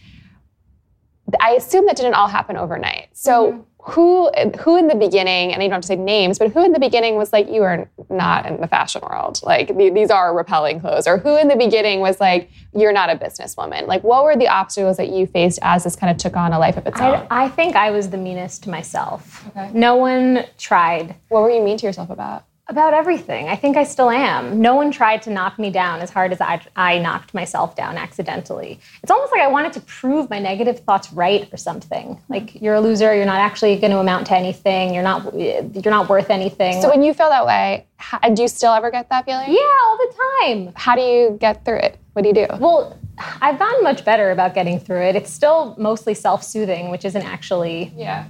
I 1.40 1.50
assume 1.52 1.86
that 1.86 1.96
didn't 1.96 2.14
all 2.14 2.28
happen 2.28 2.56
overnight. 2.56 3.08
So 3.12 3.66
who 3.88 4.30
who 4.60 4.76
in 4.76 4.88
the 4.88 4.94
beginning, 4.94 5.52
and 5.52 5.62
you 5.62 5.68
don't 5.68 5.76
have 5.76 5.82
to 5.82 5.86
say 5.86 5.96
names, 5.96 6.38
but 6.38 6.52
who 6.52 6.64
in 6.64 6.72
the 6.72 6.80
beginning 6.80 7.16
was 7.16 7.32
like, 7.32 7.48
you 7.48 7.62
are 7.62 7.88
not 8.10 8.44
in 8.46 8.60
the 8.60 8.66
fashion 8.66 9.00
world. 9.08 9.40
Like 9.42 9.68
th- 9.68 9.94
these 9.94 10.10
are 10.10 10.36
repelling 10.36 10.80
clothes, 10.80 11.06
or 11.06 11.18
who 11.18 11.36
in 11.36 11.48
the 11.48 11.56
beginning 11.56 12.00
was 12.00 12.20
like, 12.20 12.50
you're 12.74 12.92
not 12.92 13.10
a 13.10 13.16
businesswoman. 13.16 13.86
Like 13.86 14.02
what 14.02 14.24
were 14.24 14.36
the 14.36 14.48
obstacles 14.48 14.96
that 14.96 15.10
you 15.10 15.26
faced 15.26 15.60
as 15.62 15.84
this 15.84 15.94
kind 15.94 16.10
of 16.10 16.16
took 16.16 16.36
on 16.36 16.52
a 16.52 16.58
life 16.58 16.76
of 16.76 16.86
its 16.86 17.00
own? 17.00 17.26
I, 17.30 17.44
I 17.44 17.48
think 17.48 17.76
I 17.76 17.90
was 17.90 18.10
the 18.10 18.18
meanest 18.18 18.64
to 18.64 18.70
myself. 18.70 19.48
No 19.72 19.96
one 19.96 20.44
tried. 20.58 21.14
what 21.28 21.42
were 21.42 21.50
you 21.50 21.62
mean 21.62 21.78
to 21.78 21.86
yourself 21.86 22.10
about? 22.10 22.44
About 22.68 22.94
everything. 22.94 23.48
I 23.48 23.54
think 23.54 23.76
I 23.76 23.84
still 23.84 24.10
am. 24.10 24.60
No 24.60 24.74
one 24.74 24.90
tried 24.90 25.22
to 25.22 25.30
knock 25.30 25.56
me 25.56 25.70
down 25.70 26.00
as 26.00 26.10
hard 26.10 26.32
as 26.32 26.40
I, 26.40 26.60
I 26.74 26.98
knocked 26.98 27.32
myself 27.32 27.76
down 27.76 27.96
accidentally. 27.96 28.80
It's 29.04 29.10
almost 29.10 29.30
like 29.30 29.40
I 29.40 29.46
wanted 29.46 29.72
to 29.74 29.80
prove 29.82 30.28
my 30.28 30.40
negative 30.40 30.80
thoughts 30.80 31.12
right 31.12 31.48
or 31.52 31.58
something. 31.58 32.20
Like 32.28 32.60
you're 32.60 32.74
a 32.74 32.80
loser. 32.80 33.14
You're 33.14 33.24
not 33.24 33.38
actually 33.38 33.76
going 33.76 33.92
to 33.92 34.00
amount 34.00 34.26
to 34.28 34.36
anything. 34.36 34.92
You're 34.94 35.04
not. 35.04 35.32
You're 35.32 35.92
not 35.92 36.08
worth 36.08 36.28
anything. 36.28 36.82
So 36.82 36.88
when 36.88 37.04
you 37.04 37.14
feel 37.14 37.28
that 37.28 37.46
way, 37.46 37.86
how, 37.98 38.18
do 38.18 38.42
you 38.42 38.48
still 38.48 38.72
ever 38.72 38.90
get 38.90 39.08
that 39.10 39.26
feeling? 39.26 39.48
yeah, 39.48 39.60
all 39.84 39.96
the 39.98 40.14
time. 40.40 40.72
How 40.74 40.96
do 40.96 41.02
you 41.02 41.36
get 41.40 41.64
through 41.64 41.78
it? 41.78 41.98
What 42.14 42.22
do 42.22 42.28
you 42.28 42.34
do? 42.34 42.46
Well, 42.58 42.98
I've 43.40 43.60
gotten 43.60 43.84
much 43.84 44.04
better 44.04 44.32
about 44.32 44.54
getting 44.54 44.80
through 44.80 45.02
it. 45.02 45.14
It's 45.14 45.30
still 45.32 45.76
mostly 45.78 46.14
self-soothing, 46.14 46.90
which 46.90 47.04
isn't 47.04 47.22
actually 47.22 47.92
yeah. 47.96 48.26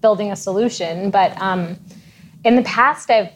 building 0.00 0.32
a 0.32 0.36
solution. 0.36 1.10
But 1.10 1.40
um, 1.40 1.78
in 2.46 2.56
the 2.56 2.62
past, 2.62 3.10
I've 3.10 3.30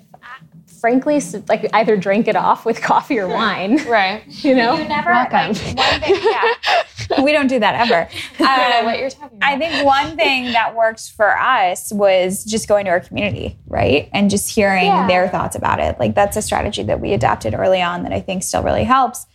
frankly 0.81 1.21
like 1.49 1.69
either 1.75 1.95
drank 1.97 2.26
it 2.26 2.37
off 2.37 2.64
with 2.64 2.81
coffee 2.90 3.19
or 3.19 3.29
wine. 3.29 3.79
Right. 3.87 4.23
You 4.45 4.55
know, 4.55 4.76
You 4.79 4.88
never. 4.88 5.11
Welcome. 5.11 5.52
like, 5.52 5.76
one 5.76 6.00
thing, 6.00 6.23
yeah. 6.23 7.23
we 7.23 7.33
don't 7.33 7.49
do 7.49 7.59
that 7.59 7.75
ever. 7.90 8.09
Um, 8.43 8.85
what 8.87 8.99
you're 8.99 9.11
talking 9.11 9.37
about. 9.37 9.50
I 9.50 9.59
think 9.59 9.85
one 9.85 10.17
thing 10.17 10.52
that 10.52 10.75
worked 10.75 11.11
for 11.11 11.37
us 11.38 11.93
was 11.93 12.45
just 12.45 12.69
going 12.69 12.87
to 12.87 12.90
our 12.93 13.00
community, 13.00 13.59
right? 13.67 14.09
And 14.14 14.31
just 14.31 14.49
hearing 14.49 14.87
Yeah. 14.87 15.07
their 15.07 15.29
thoughts 15.29 15.57
about 15.57 15.81
it. 15.81 15.99
Like 15.99 16.14
that's 16.14 16.37
a 16.38 16.43
strategy 16.43 16.83
that 16.85 17.00
we 17.00 17.12
adapted 17.12 17.52
early 17.55 17.83
on 17.83 18.05
that 18.05 18.12
I 18.12 18.21
think 18.21 18.43
still 18.43 18.62
really 18.62 18.85
helps. 18.85 19.26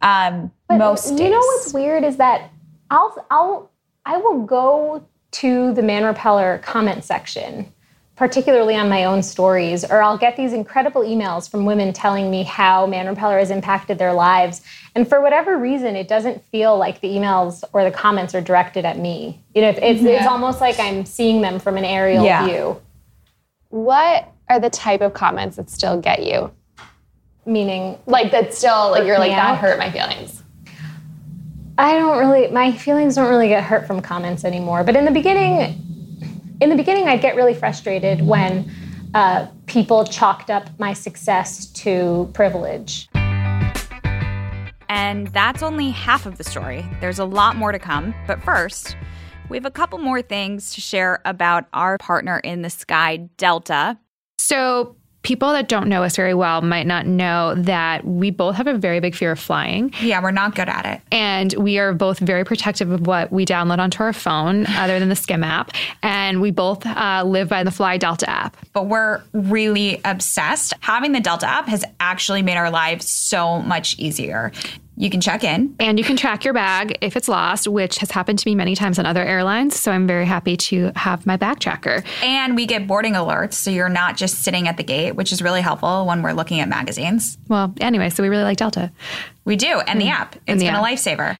Um, 0.00 0.52
most 0.70 1.10
you 1.12 1.18
days. 1.18 1.30
know 1.32 1.38
what's 1.40 1.72
weird 1.74 2.04
is 2.04 2.16
that 2.18 2.50
I'll 2.90 3.26
I'll 3.30 3.70
I 4.06 4.16
will 4.18 4.42
go 4.44 5.04
to 5.32 5.74
the 5.74 5.82
Man 5.82 6.04
Repeller 6.04 6.58
comment 6.64 7.04
section, 7.04 7.72
particularly 8.16 8.76
on 8.76 8.88
my 8.88 9.04
own 9.04 9.22
stories, 9.22 9.84
or 9.84 10.00
I'll 10.02 10.16
get 10.18 10.36
these 10.36 10.52
incredible 10.52 11.02
emails 11.02 11.50
from 11.50 11.64
women 11.64 11.92
telling 11.92 12.30
me 12.30 12.44
how 12.44 12.86
Man 12.86 13.08
Repeller 13.08 13.38
has 13.38 13.50
impacted 13.50 13.98
their 13.98 14.12
lives. 14.12 14.62
And 14.94 15.08
for 15.08 15.20
whatever 15.20 15.58
reason, 15.58 15.96
it 15.96 16.06
doesn't 16.06 16.44
feel 16.44 16.78
like 16.78 17.00
the 17.00 17.08
emails 17.08 17.64
or 17.72 17.82
the 17.82 17.90
comments 17.90 18.32
are 18.34 18.40
directed 18.40 18.84
at 18.84 18.98
me. 18.98 19.40
You 19.54 19.62
know, 19.62 19.68
it's 19.70 20.02
it's 20.04 20.26
almost 20.28 20.60
like 20.60 20.78
I'm 20.78 21.04
seeing 21.04 21.40
them 21.40 21.58
from 21.58 21.76
an 21.76 21.84
aerial 21.84 22.24
Yeah. 22.24 22.46
view. 22.46 22.80
what 23.70 24.28
are 24.48 24.60
the 24.60 24.70
type 24.70 25.00
of 25.00 25.14
comments 25.14 25.56
that 25.56 25.68
still 25.70 26.00
get 26.00 26.22
you? 26.24 26.52
Meaning 27.46 27.98
Like 28.06 28.30
that 28.30 28.54
still 28.54 28.90
like 28.92 29.04
you're 29.06 29.16
me 29.16 29.20
like 29.28 29.32
that 29.32 29.52
out? 29.54 29.58
hurt 29.58 29.78
my 29.78 29.90
feelings. 29.90 30.42
I 31.76 31.94
don't 31.98 32.18
really, 32.18 32.48
my 32.52 32.70
feelings 32.70 33.16
don't 33.16 33.28
really 33.28 33.48
get 33.48 33.64
hurt 33.64 33.86
from 33.86 34.00
comments 34.00 34.44
anymore. 34.44 34.84
But 34.84 34.94
in 34.96 35.04
the 35.04 35.10
beginning, 35.10 35.80
in 36.60 36.68
the 36.70 36.76
beginning, 36.76 37.08
I'd 37.08 37.20
get 37.20 37.36
really 37.36 37.54
frustrated 37.54 38.22
when 38.22 38.70
uh, 39.14 39.46
people 39.66 40.04
chalked 40.04 40.50
up 40.50 40.68
my 40.78 40.92
success 40.92 41.66
to 41.66 42.30
privilege. 42.32 43.08
And 44.88 45.26
that's 45.28 45.62
only 45.62 45.90
half 45.90 46.26
of 46.26 46.38
the 46.38 46.44
story. 46.44 46.84
There's 47.00 47.18
a 47.18 47.24
lot 47.24 47.56
more 47.56 47.72
to 47.72 47.78
come. 47.78 48.14
But 48.26 48.42
first, 48.42 48.96
we 49.48 49.56
have 49.56 49.66
a 49.66 49.70
couple 49.70 49.98
more 49.98 50.22
things 50.22 50.72
to 50.74 50.80
share 50.80 51.20
about 51.24 51.66
our 51.72 51.98
partner 51.98 52.38
in 52.38 52.62
the 52.62 52.70
sky, 52.70 53.28
Delta. 53.36 53.98
So, 54.38 54.96
people 55.24 55.50
that 55.52 55.68
don't 55.68 55.88
know 55.88 56.04
us 56.04 56.14
very 56.14 56.34
well 56.34 56.60
might 56.60 56.86
not 56.86 57.06
know 57.06 57.54
that 57.56 58.04
we 58.06 58.30
both 58.30 58.54
have 58.54 58.66
a 58.66 58.78
very 58.78 59.00
big 59.00 59.14
fear 59.16 59.32
of 59.32 59.40
flying. 59.40 59.92
Yeah, 60.00 60.22
we're 60.22 60.30
not 60.30 60.54
good 60.54 60.68
at 60.68 60.86
it. 60.86 61.00
And 61.10 61.52
we 61.54 61.78
are 61.78 61.92
both 61.92 62.18
very 62.20 62.44
protective 62.44 62.90
of 62.90 63.06
what 63.06 63.32
we 63.32 63.44
download 63.44 63.78
onto 63.78 64.02
our 64.02 64.12
phone, 64.12 64.66
other 64.66 65.00
than 65.00 65.08
the 65.08 65.14
Skimm 65.14 65.44
app. 65.44 65.72
And 66.02 66.40
we 66.40 66.50
both 66.50 66.86
uh, 66.86 67.24
live 67.26 67.48
by 67.48 67.64
the 67.64 67.70
Fly 67.70 67.96
Delta 67.96 68.28
app. 68.30 68.56
But 68.72 68.86
we're 68.86 69.22
really 69.32 70.00
obsessed. 70.04 70.74
Having 70.80 71.12
the 71.12 71.20
Delta 71.20 71.48
app 71.48 71.66
has 71.68 71.84
actually 71.98 72.42
made 72.42 72.56
our 72.56 72.70
lives 72.70 73.08
so 73.08 73.60
much 73.62 73.98
easier. 73.98 74.52
You 74.96 75.10
can 75.10 75.20
check 75.20 75.42
in. 75.42 75.74
And 75.80 75.98
you 75.98 76.04
can 76.04 76.16
track 76.16 76.44
your 76.44 76.54
bag 76.54 76.98
if 77.00 77.16
it's 77.16 77.28
lost, 77.28 77.66
which 77.66 77.98
has 77.98 78.10
happened 78.10 78.38
to 78.38 78.48
me 78.48 78.54
many 78.54 78.76
times 78.76 78.98
on 78.98 79.06
other 79.06 79.24
airlines. 79.24 79.78
So 79.78 79.90
I'm 79.90 80.06
very 80.06 80.24
happy 80.24 80.56
to 80.56 80.92
have 80.94 81.26
my 81.26 81.36
bag 81.36 81.58
tracker. 81.58 82.04
And 82.22 82.54
we 82.54 82.66
get 82.66 82.86
boarding 82.86 83.14
alerts. 83.14 83.54
So 83.54 83.70
you're 83.70 83.88
not 83.88 84.16
just 84.16 84.42
sitting 84.42 84.68
at 84.68 84.76
the 84.76 84.84
gate, 84.84 85.12
which 85.12 85.32
is 85.32 85.42
really 85.42 85.62
helpful 85.62 86.06
when 86.06 86.22
we're 86.22 86.32
looking 86.32 86.60
at 86.60 86.68
magazines. 86.68 87.38
Well, 87.48 87.74
anyway, 87.80 88.10
so 88.10 88.22
we 88.22 88.28
really 88.28 88.44
like 88.44 88.58
Delta. 88.58 88.92
We 89.44 89.56
do. 89.56 89.80
And 89.80 90.00
the 90.00 90.06
hmm. 90.06 90.12
app. 90.12 90.36
It's 90.46 90.60
the 90.60 90.66
been 90.66 90.74
app. 90.74 90.82
a 90.82 90.86
lifesaver. 90.86 91.36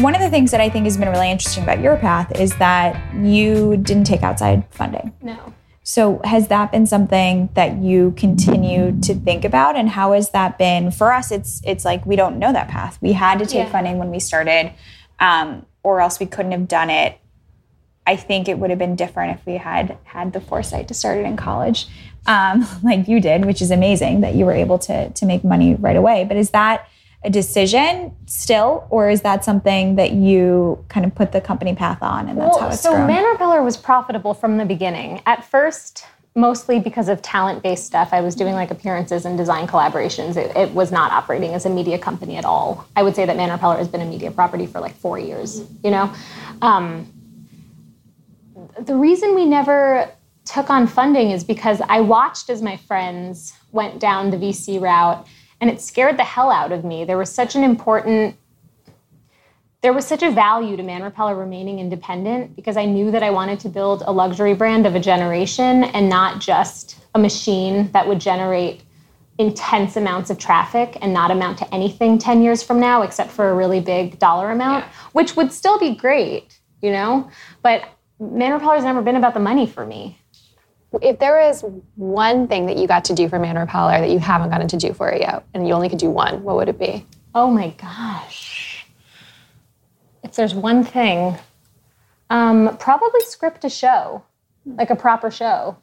One 0.00 0.14
of 0.14 0.20
the 0.20 0.30
things 0.30 0.50
that 0.52 0.60
I 0.60 0.70
think 0.70 0.84
has 0.84 0.96
been 0.96 1.10
really 1.10 1.30
interesting 1.30 1.62
about 1.62 1.80
your 1.80 1.96
path 1.96 2.40
is 2.40 2.56
that 2.56 3.14
you 3.22 3.76
didn't 3.76 4.04
take 4.04 4.22
outside 4.22 4.64
funding. 4.70 5.12
No. 5.20 5.52
So, 5.90 6.20
has 6.22 6.46
that 6.46 6.70
been 6.70 6.86
something 6.86 7.48
that 7.54 7.78
you 7.78 8.12
continue 8.16 8.96
to 9.00 9.12
think 9.12 9.44
about, 9.44 9.74
and 9.74 9.88
how 9.88 10.12
has 10.12 10.30
that 10.30 10.56
been 10.56 10.92
for 10.92 11.12
us? 11.12 11.32
It's 11.32 11.60
it's 11.64 11.84
like 11.84 12.06
we 12.06 12.14
don't 12.14 12.38
know 12.38 12.52
that 12.52 12.68
path. 12.68 12.96
We 13.00 13.14
had 13.14 13.40
to 13.40 13.44
take 13.44 13.66
Yeah. 13.66 13.72
funding 13.72 13.98
when 13.98 14.08
we 14.12 14.20
started, 14.20 14.70
um, 15.18 15.66
or 15.82 16.00
else 16.00 16.20
we 16.20 16.26
couldn't 16.26 16.52
have 16.52 16.68
done 16.68 16.90
it. 16.90 17.18
I 18.06 18.14
think 18.14 18.48
it 18.48 18.60
would 18.60 18.70
have 18.70 18.78
been 18.78 18.94
different 18.94 19.36
if 19.36 19.44
we 19.44 19.56
had 19.56 19.96
had 20.04 20.32
the 20.32 20.40
foresight 20.40 20.86
to 20.86 20.94
start 20.94 21.18
it 21.18 21.24
in 21.24 21.36
college, 21.36 21.88
um, 22.24 22.68
like 22.84 23.08
you 23.08 23.18
did, 23.18 23.44
which 23.44 23.60
is 23.60 23.72
amazing 23.72 24.20
that 24.20 24.36
you 24.36 24.46
were 24.46 24.52
able 24.52 24.78
to 24.86 25.10
to 25.10 25.26
make 25.26 25.42
money 25.42 25.74
right 25.74 25.96
away. 25.96 26.22
But 26.22 26.36
is 26.36 26.50
that 26.50 26.86
a 27.22 27.30
decision 27.30 28.16
still, 28.26 28.86
or 28.90 29.10
is 29.10 29.20
that 29.22 29.44
something 29.44 29.96
that 29.96 30.12
you 30.12 30.82
kind 30.88 31.04
of 31.04 31.14
put 31.14 31.32
the 31.32 31.40
company 31.40 31.74
path 31.74 32.02
on, 32.02 32.28
and 32.28 32.40
that's 32.40 32.56
how 32.56 32.62
Well, 32.64 32.72
it's 32.72 32.82
so 32.82 32.92
grown? 32.92 33.06
Man 33.06 33.24
Repeller 33.24 33.62
was 33.62 33.76
profitable 33.76 34.32
from 34.32 34.56
the 34.56 34.64
beginning. 34.64 35.20
At 35.26 35.44
first, 35.44 36.06
mostly 36.34 36.78
because 36.78 37.08
of 37.08 37.20
talent-based 37.22 37.84
stuff. 37.84 38.10
I 38.12 38.20
was 38.20 38.34
doing 38.34 38.54
like 38.54 38.70
appearances 38.70 39.24
and 39.24 39.36
design 39.36 39.66
collaborations. 39.66 40.36
It, 40.36 40.56
it 40.56 40.70
was 40.72 40.92
not 40.92 41.10
operating 41.10 41.54
as 41.54 41.66
a 41.66 41.70
media 41.70 41.98
company 41.98 42.36
at 42.36 42.44
all. 42.44 42.86
I 42.94 43.02
would 43.02 43.16
say 43.16 43.26
that 43.26 43.36
Man 43.36 43.50
Repeller 43.50 43.76
has 43.76 43.88
been 43.88 44.00
a 44.00 44.06
media 44.06 44.30
property 44.30 44.66
for 44.66 44.80
like 44.80 44.94
four 44.94 45.18
years. 45.18 45.62
You 45.82 45.90
know, 45.90 46.12
um, 46.62 47.12
the 48.78 48.94
reason 48.94 49.34
we 49.34 49.44
never 49.44 50.08
took 50.44 50.70
on 50.70 50.86
funding 50.86 51.30
is 51.30 51.44
because 51.44 51.80
I 51.88 52.00
watched 52.00 52.48
as 52.48 52.62
my 52.62 52.76
friends 52.76 53.52
went 53.72 54.00
down 54.00 54.30
the 54.30 54.36
VC 54.36 54.80
route, 54.80 55.26
and 55.60 55.70
it 55.70 55.80
scared 55.80 56.18
the 56.18 56.24
hell 56.24 56.50
out 56.50 56.72
of 56.72 56.84
me. 56.84 57.04
There 57.04 57.18
was 57.18 57.32
such 57.32 57.54
an 57.54 57.64
important 57.64 58.36
there 59.82 59.94
was 59.94 60.06
such 60.06 60.22
a 60.22 60.30
value 60.30 60.76
to 60.76 60.82
Man 60.82 61.02
Repeller 61.02 61.34
remaining 61.34 61.78
independent 61.78 62.54
because 62.54 62.76
I 62.76 62.84
knew 62.84 63.10
that 63.12 63.22
I 63.22 63.30
wanted 63.30 63.60
to 63.60 63.70
build 63.70 64.02
a 64.06 64.12
luxury 64.12 64.52
brand 64.52 64.86
of 64.86 64.94
a 64.94 65.00
generation 65.00 65.84
and 65.84 66.06
not 66.06 66.38
just 66.38 66.98
a 67.14 67.18
machine 67.18 67.90
that 67.92 68.06
would 68.06 68.20
generate 68.20 68.82
intense 69.38 69.96
amounts 69.96 70.28
of 70.28 70.36
traffic 70.36 70.98
and 71.00 71.14
not 71.14 71.30
amount 71.30 71.56
to 71.58 71.74
anything 71.74 72.18
10 72.18 72.42
years 72.42 72.62
from 72.62 72.78
now 72.78 73.00
except 73.00 73.30
for 73.30 73.48
a 73.48 73.54
really 73.54 73.80
big 73.80 74.18
dollar 74.18 74.50
amount, 74.50 74.84
which 75.12 75.34
would 75.34 75.50
still 75.50 75.78
be 75.78 75.94
great, 75.94 76.60
you 76.82 76.92
know? 76.92 77.30
But 77.62 77.88
Man 78.18 78.52
Repeller's 78.52 78.84
never 78.84 79.00
been 79.00 79.16
about 79.16 79.32
the 79.32 79.40
money 79.40 79.66
for 79.66 79.86
me. 79.86 80.18
If 81.00 81.18
there 81.20 81.36
was 81.46 81.64
one 81.94 82.48
thing 82.48 82.66
that 82.66 82.76
you 82.76 82.88
got 82.88 83.04
to 83.06 83.14
do 83.14 83.28
for 83.28 83.38
Man 83.38 83.56
Repeller 83.56 84.00
that 84.00 84.10
you 84.10 84.18
haven't 84.18 84.50
gotten 84.50 84.66
to 84.68 84.76
do 84.76 84.92
for 84.92 85.08
it 85.10 85.20
yet, 85.20 85.44
and 85.54 85.66
you 85.66 85.72
only 85.74 85.88
could 85.88 85.98
do 85.98 86.10
one, 86.10 86.42
what 86.42 86.56
would 86.56 86.68
it 86.68 86.78
be? 86.78 87.06
Oh 87.34 87.48
my 87.50 87.70
gosh. 87.70 88.84
If 90.24 90.34
there's 90.34 90.54
one 90.54 90.82
thing, 90.84 91.36
um, 92.28 92.76
probably 92.78 93.20
script 93.22 93.64
a 93.64 93.70
show, 93.70 94.22
like 94.66 94.90
a 94.90 94.96
proper 94.96 95.30
show. 95.30 95.76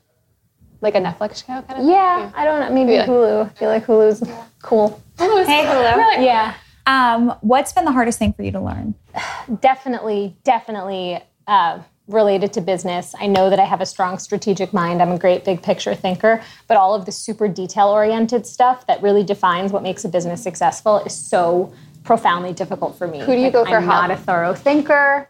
Like 0.82 0.94
a 0.94 1.00
Netflix 1.02 1.38
show 1.46 1.62
kind 1.64 1.82
of 1.82 1.88
Yeah, 1.88 2.32
I 2.36 2.46
don't 2.46 2.60
know. 2.60 2.72
Maybe 2.74 2.94
Yeah. 2.94 3.08
Hulu. 3.08 3.46
I 3.48 3.50
feel 3.50 3.70
like 3.70 3.86
Hulu's 3.86 4.22
cool. 4.62 5.02
hey, 5.18 5.66
hello. 5.66 6.22
Yeah, 6.24 6.54
Um, 6.86 7.34
what's 7.42 7.74
been 7.74 7.84
the 7.86 7.92
hardest 7.92 8.20
thing 8.20 8.34
for 8.34 8.44
you 8.44 8.52
to 8.52 8.60
learn? 8.60 8.94
definitely, 9.62 10.36
definitely 10.44 11.20
uh, 11.48 11.80
related 12.08 12.54
to 12.54 12.62
business. 12.62 13.14
I 13.20 13.28
know 13.28 13.50
that 13.50 13.60
I 13.60 13.66
have 13.66 13.82
a 13.82 13.86
strong 13.86 14.18
strategic 14.18 14.72
mind. 14.74 15.02
I'm 15.02 15.12
a 15.12 15.20
great 15.20 15.44
big 15.44 15.62
picture 15.62 15.94
thinker, 15.94 16.42
but 16.68 16.78
all 16.78 16.96
of 16.96 17.06
the 17.06 17.12
super 17.12 17.48
detail 17.48 17.90
oriented 17.90 18.48
stuff 18.48 18.88
that 18.88 19.02
really 19.02 19.24
defines 19.24 19.72
what 19.72 19.84
makes 19.84 20.06
a 20.06 20.10
business 20.10 20.42
successful 20.42 21.00
is 21.00 21.14
so 21.14 21.74
profoundly 22.04 22.54
difficult 22.54 22.98
for 22.98 23.08
me. 23.08 23.20
Who 23.20 23.34
do 23.34 23.42
you 23.42 23.52
go 23.52 23.66
for 23.66 23.78
I'm 23.78 23.86
not 23.86 24.12
a 24.12 24.18
thorough 24.18 24.54
thinker. 24.54 25.30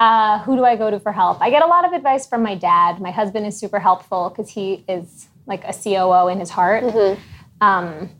Uh, 0.00 0.40
who 0.40 0.56
do 0.56 0.64
I 0.64 0.76
go 0.76 0.90
to 0.90 0.98
for 0.98 1.12
help? 1.12 1.40
I 1.40 1.50
get 1.50 1.62
a 1.62 1.66
lot 1.66 1.84
of 1.84 1.92
advice 1.92 2.26
from 2.26 2.42
my 2.42 2.54
dad. 2.54 3.00
My 3.00 3.10
husband 3.10 3.46
is 3.46 3.56
super 3.58 3.78
helpful 3.78 4.30
because 4.30 4.50
he 4.50 4.84
is 4.88 5.28
like 5.46 5.62
a 5.64 5.72
COO 5.72 6.28
in 6.28 6.40
his 6.40 6.50
heart. 6.50 6.82
Mm-hmm. 6.82 7.20
Um, 7.60 8.10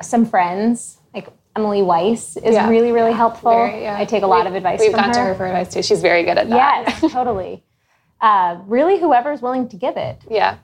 some 0.00 0.24
friends, 0.24 0.98
like 1.12 1.28
Emily 1.58 1.82
Weiss, 1.82 2.36
is 2.36 2.54
Yeah. 2.54 2.68
really, 2.68 2.92
really 2.92 3.12
helpful. 3.12 3.50
Very, 3.50 3.82
yeah. 3.82 3.98
I 3.98 4.04
take 4.04 4.22
a 4.22 4.26
lot 4.28 4.46
of 4.46 4.54
advice 4.54 4.78
We've 4.78 4.92
from 4.92 5.00
gone 5.00 5.12
to 5.12 5.18
her. 5.20 5.26
her 5.28 5.34
for 5.34 5.46
advice 5.46 5.72
too. 5.74 5.82
She's 5.82 6.00
very 6.00 6.22
good 6.22 6.38
at 6.38 6.48
that. 6.48 6.96
Yes, 7.02 7.12
totally. 7.12 7.64
Uh, 8.20 8.58
really, 8.66 8.98
whoever's 9.00 9.42
willing 9.42 9.68
to 9.70 9.76
give 9.76 9.96
it. 9.96 10.22
Yeah. 10.30 10.58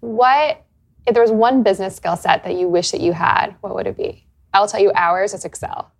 What 0.00 0.62
if 1.06 1.14
there 1.14 1.22
was 1.22 1.30
one 1.32 1.62
business 1.62 1.96
skill 1.96 2.16
set 2.16 2.44
that 2.44 2.54
you 2.54 2.68
wish 2.68 2.90
that 2.90 3.00
you 3.00 3.12
had? 3.12 3.54
What 3.62 3.74
would 3.74 3.86
it 3.86 3.96
be? 3.96 4.26
I'll 4.52 4.68
tell 4.68 4.80
you 4.80 4.92
ours. 4.94 5.32
It's 5.32 5.44
Excel. 5.46 5.90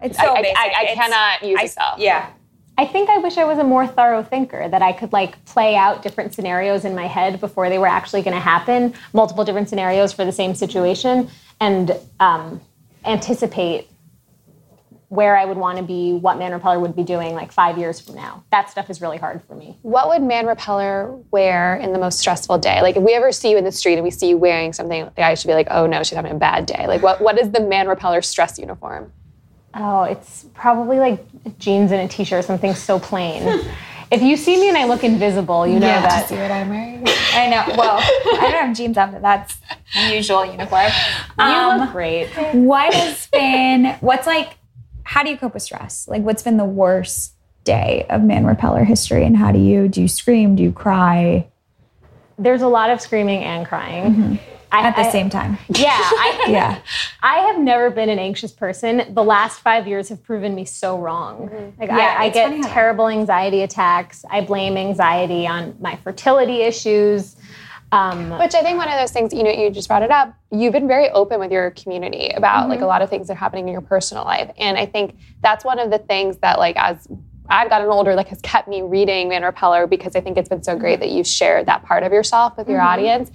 It's 0.00 0.18
I, 0.18 0.24
I, 0.26 0.54
I, 0.56 0.74
I 0.90 0.94
cannot 0.94 1.42
use 1.42 1.60
Excel. 1.62 1.96
Yeah. 1.98 2.30
I 2.78 2.86
think 2.86 3.10
I 3.10 3.18
wish 3.18 3.36
I 3.36 3.44
was 3.44 3.58
a 3.58 3.64
more 3.64 3.86
thorough 3.86 4.22
thinker, 4.22 4.66
that 4.66 4.80
I 4.80 4.92
could 4.92 5.12
like 5.12 5.44
play 5.44 5.76
out 5.76 6.02
different 6.02 6.32
scenarios 6.32 6.86
in 6.86 6.94
my 6.94 7.06
head 7.06 7.38
before 7.38 7.68
they 7.68 7.76
were 7.78 7.86
actually 7.86 8.22
going 8.22 8.34
to 8.34 8.40
happen, 8.40 8.94
multiple 9.12 9.44
different 9.44 9.68
scenarios 9.68 10.14
for 10.14 10.24
the 10.24 10.32
same 10.32 10.54
situation, 10.54 11.28
and 11.60 11.94
um, 12.20 12.58
anticipate 13.04 13.88
where 15.10 15.36
I 15.36 15.44
would 15.44 15.56
want 15.56 15.76
to 15.76 15.82
be, 15.82 16.12
what 16.12 16.38
Man 16.38 16.52
Repeller 16.52 16.78
would 16.78 16.94
be 16.94 17.02
doing 17.02 17.34
like 17.34 17.50
five 17.50 17.76
years 17.76 17.98
from 17.98 18.14
now. 18.14 18.44
That 18.52 18.70
stuff 18.70 18.88
is 18.88 19.00
really 19.00 19.18
hard 19.18 19.42
for 19.42 19.56
me. 19.56 19.76
What 19.82 20.08
would 20.08 20.22
Man 20.22 20.46
Repeller 20.46 21.10
wear 21.32 21.76
in 21.76 21.92
the 21.92 21.98
most 21.98 22.20
stressful 22.20 22.58
day? 22.58 22.80
Like 22.80 22.96
if 22.96 23.02
we 23.02 23.14
ever 23.14 23.32
see 23.32 23.50
you 23.50 23.58
in 23.58 23.64
the 23.64 23.72
street 23.72 23.94
and 23.94 24.04
we 24.04 24.12
see 24.12 24.28
you 24.28 24.36
wearing 24.36 24.72
something, 24.72 25.04
the 25.04 25.10
guy 25.10 25.34
should 25.34 25.48
be 25.48 25.54
like, 25.54 25.66
"Oh 25.68 25.86
no, 25.86 26.04
she's 26.04 26.14
having 26.14 26.30
a 26.30 26.38
bad 26.38 26.64
day." 26.66 26.86
Like 26.86 27.02
what? 27.02 27.20
What 27.20 27.40
is 27.40 27.50
the 27.50 27.60
Man 27.60 27.88
Repeller 27.88 28.22
stress 28.22 28.56
uniform? 28.56 29.12
Oh, 29.74 30.04
it's 30.04 30.46
probably 30.54 31.00
like 31.00 31.24
jeans 31.58 31.90
and 31.90 32.00
a 32.00 32.08
t-shirt, 32.08 32.44
something 32.44 32.74
so 32.74 33.00
plain. 33.00 33.64
if 34.10 34.22
you 34.22 34.36
see 34.36 34.58
me 34.60 34.68
and 34.68 34.76
I 34.76 34.84
look 34.84 35.04
invisible, 35.04 35.66
you 35.66 35.74
know 35.74 35.80
that. 35.86 36.28
See 36.28 36.36
what 36.36 36.50
I'm 36.50 36.68
wearing? 36.68 37.04
I 37.32 37.48
know. 37.48 37.74
Well, 37.76 37.98
I 37.98 38.48
don't 38.50 38.66
have 38.66 38.76
jeans 38.76 38.98
on, 38.98 39.12
but 39.12 39.22
that's 39.22 39.56
usual 40.10 40.44
uniform. 40.44 40.86
You 41.38 41.44
Um, 41.44 41.80
look 41.80 41.92
great. 41.92 42.28
what 42.52 42.92
has 42.92 43.26
been, 43.28 43.96
what's 44.00 44.26
like, 44.26 44.56
how 45.04 45.22
do 45.22 45.30
you 45.30 45.36
cope 45.36 45.54
with 45.54 45.62
stress? 45.62 46.06
Like, 46.08 46.22
what's 46.22 46.42
been 46.42 46.56
the 46.56 46.64
worst 46.64 47.34
day 47.64 48.06
of 48.10 48.22
Man 48.22 48.44
Repeller 48.46 48.84
history? 48.84 49.24
And 49.24 49.36
how 49.36 49.52
do 49.52 49.58
you, 49.58 49.86
do 49.88 50.00
you 50.02 50.08
scream? 50.08 50.56
Do 50.56 50.62
you 50.62 50.72
cry 50.72 51.46
There's 52.38 52.62
a 52.62 52.68
lot 52.68 52.90
of 52.90 53.00
screaming 53.00 53.44
and 53.44 53.66
crying. 53.66 54.38
I, 54.72 54.86
at 54.86 54.96
the 54.96 55.02
I- 55.02 55.10
same 55.10 55.30
time? 55.30 55.58
Yeah, 55.68 55.90
I, 55.90 56.44
Yeah. 56.48 56.78
I 57.22 57.38
have 57.38 57.58
never 57.58 57.90
been 57.90 58.08
an 58.08 58.18
anxious 58.18 58.52
person. 58.52 59.14
The 59.14 59.24
last 59.24 59.60
five 59.60 59.86
years 59.86 60.08
have 60.08 60.22
proven 60.22 60.54
me 60.54 60.64
so 60.64 60.98
wrong. 60.98 61.48
Mm-hmm. 61.48 61.80
Like 61.80 61.90
Yeah, 61.90 62.16
I, 62.18 62.24
I 62.24 62.26
it's 62.26 62.38
funny 62.38 62.56
get 62.56 62.66
how- 62.66 62.74
terrible 62.74 63.08
anxiety 63.08 63.62
attacks. 63.62 64.24
I 64.30 64.40
blame 64.40 64.76
anxiety 64.76 65.46
on 65.46 65.76
my 65.80 65.96
fertility 65.96 66.62
issues. 66.62 67.36
Um, 67.92 68.30
Which 68.38 68.54
I 68.54 68.62
think 68.62 68.78
one 68.78 68.88
of 68.88 68.98
those 68.98 69.10
things, 69.10 69.32
you 69.32 69.42
know, 69.42 69.50
you 69.50 69.68
just 69.70 69.88
brought 69.88 70.02
it 70.02 70.12
up. 70.12 70.32
You've 70.52 70.72
been 70.72 70.86
very 70.86 71.10
open 71.10 71.40
with 71.40 71.50
your 71.50 71.72
community 71.72 72.28
about 72.28 72.68
like 72.68 72.78
a 72.78 72.82
mm-hmm. 72.82 72.88
lot 72.88 73.02
of 73.02 73.10
things 73.10 73.26
that 73.26 73.32
are 73.32 73.36
happening 73.36 73.66
in 73.66 73.72
your 73.72 73.80
personal 73.80 74.24
life, 74.24 74.50
and 74.58 74.78
I 74.78 74.86
think 74.86 75.16
that's 75.42 75.64
one 75.64 75.80
of 75.80 75.90
the 75.90 75.98
things 75.98 76.36
that, 76.38 76.60
like, 76.60 76.76
as 76.76 77.08
I've 77.48 77.68
gotten 77.68 77.88
older, 77.88 78.14
like, 78.14 78.28
has 78.28 78.40
kept 78.42 78.68
me 78.68 78.82
reading 78.82 79.28
Man 79.28 79.42
Repeller 79.42 79.88
because 79.88 80.14
I 80.14 80.20
think 80.20 80.38
it's 80.38 80.48
been 80.48 80.62
so 80.62 80.76
great 80.76 80.94
mm-hmm. 80.94 81.00
that 81.00 81.10
you've 81.10 81.26
shared 81.26 81.66
that 81.66 81.82
part 81.82 82.04
of 82.04 82.12
yourself 82.12 82.56
with 82.56 82.68
your 82.68 82.80
audience. 82.80 83.32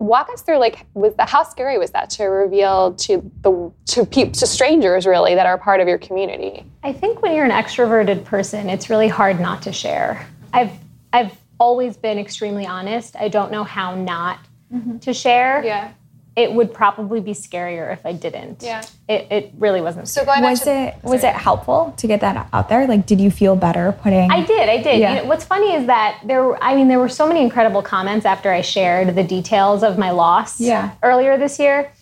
Walk 0.00 0.28
us 0.32 0.42
through 0.42 0.58
like 0.58 0.86
was 0.94 1.14
the 1.14 1.24
how 1.24 1.44
scary 1.44 1.78
was 1.78 1.90
that 1.92 2.10
to 2.10 2.24
reveal 2.24 2.94
to 2.94 3.30
the 3.42 3.70
to 3.84 4.04
people 4.04 4.32
to 4.32 4.46
strangers 4.46 5.06
really 5.06 5.34
that 5.34 5.46
are 5.46 5.58
part 5.58 5.80
of 5.80 5.86
your 5.86 5.98
community 5.98 6.64
I 6.82 6.92
think 6.92 7.20
when 7.20 7.34
you're 7.34 7.44
an 7.44 7.50
extroverted 7.50 8.24
person, 8.24 8.70
it's 8.70 8.88
really 8.88 9.08
hard 9.08 9.38
not 9.38 9.62
to 9.62 9.72
share. 9.72 10.26
I've 10.52 10.72
I've 11.12 11.36
always 11.58 11.96
been 11.96 12.18
extremely 12.18 12.66
honest. 12.66 13.16
I 13.16 13.28
don't 13.28 13.52
know 13.52 13.64
how 13.64 13.94
not 13.94 14.38
mm-hmm. 14.72 14.98
to 14.98 15.12
share. 15.12 15.62
yeah 15.64 15.92
It 16.40 16.52
would 16.54 16.72
probably 16.72 17.20
be 17.20 17.32
scarier 17.32 17.92
if 17.92 18.04
I 18.06 18.12
didn't. 18.12 18.62
Yeah. 18.62 18.82
It, 19.08 19.26
it 19.30 19.52
really 19.58 19.80
wasn't. 19.82 20.08
so 20.08 20.24
going 20.24 20.42
Was 20.42 20.60
to, 20.62 20.70
it 20.72 20.94
was 21.02 21.22
it 21.22 21.34
helpful 21.34 21.92
to 21.98 22.06
get 22.06 22.20
that 22.22 22.48
out 22.52 22.68
there? 22.70 22.86
Like, 22.86 23.04
did 23.04 23.20
you 23.20 23.30
feel 23.30 23.56
better 23.56 23.92
putting? 23.92 24.30
I 24.30 24.44
did, 24.44 24.68
I 24.68 24.82
did. 24.82 24.98
Yeah. 24.98 25.14
You 25.16 25.22
know, 25.22 25.28
what's 25.28 25.44
funny 25.44 25.74
is 25.74 25.86
that 25.86 26.20
there 26.24 26.42
were, 26.44 26.62
I 26.62 26.74
mean, 26.74 26.88
there 26.88 26.98
were 26.98 27.08
so 27.10 27.26
many 27.26 27.42
incredible 27.42 27.82
comments 27.82 28.24
after 28.24 28.50
I 28.50 28.62
shared 28.62 29.14
the 29.14 29.22
details 29.24 29.82
of 29.82 29.98
my 29.98 30.10
loss 30.10 30.58
Yeah. 30.60 30.92
earlier 31.02 31.36
this 31.36 31.58
year. 31.58 31.92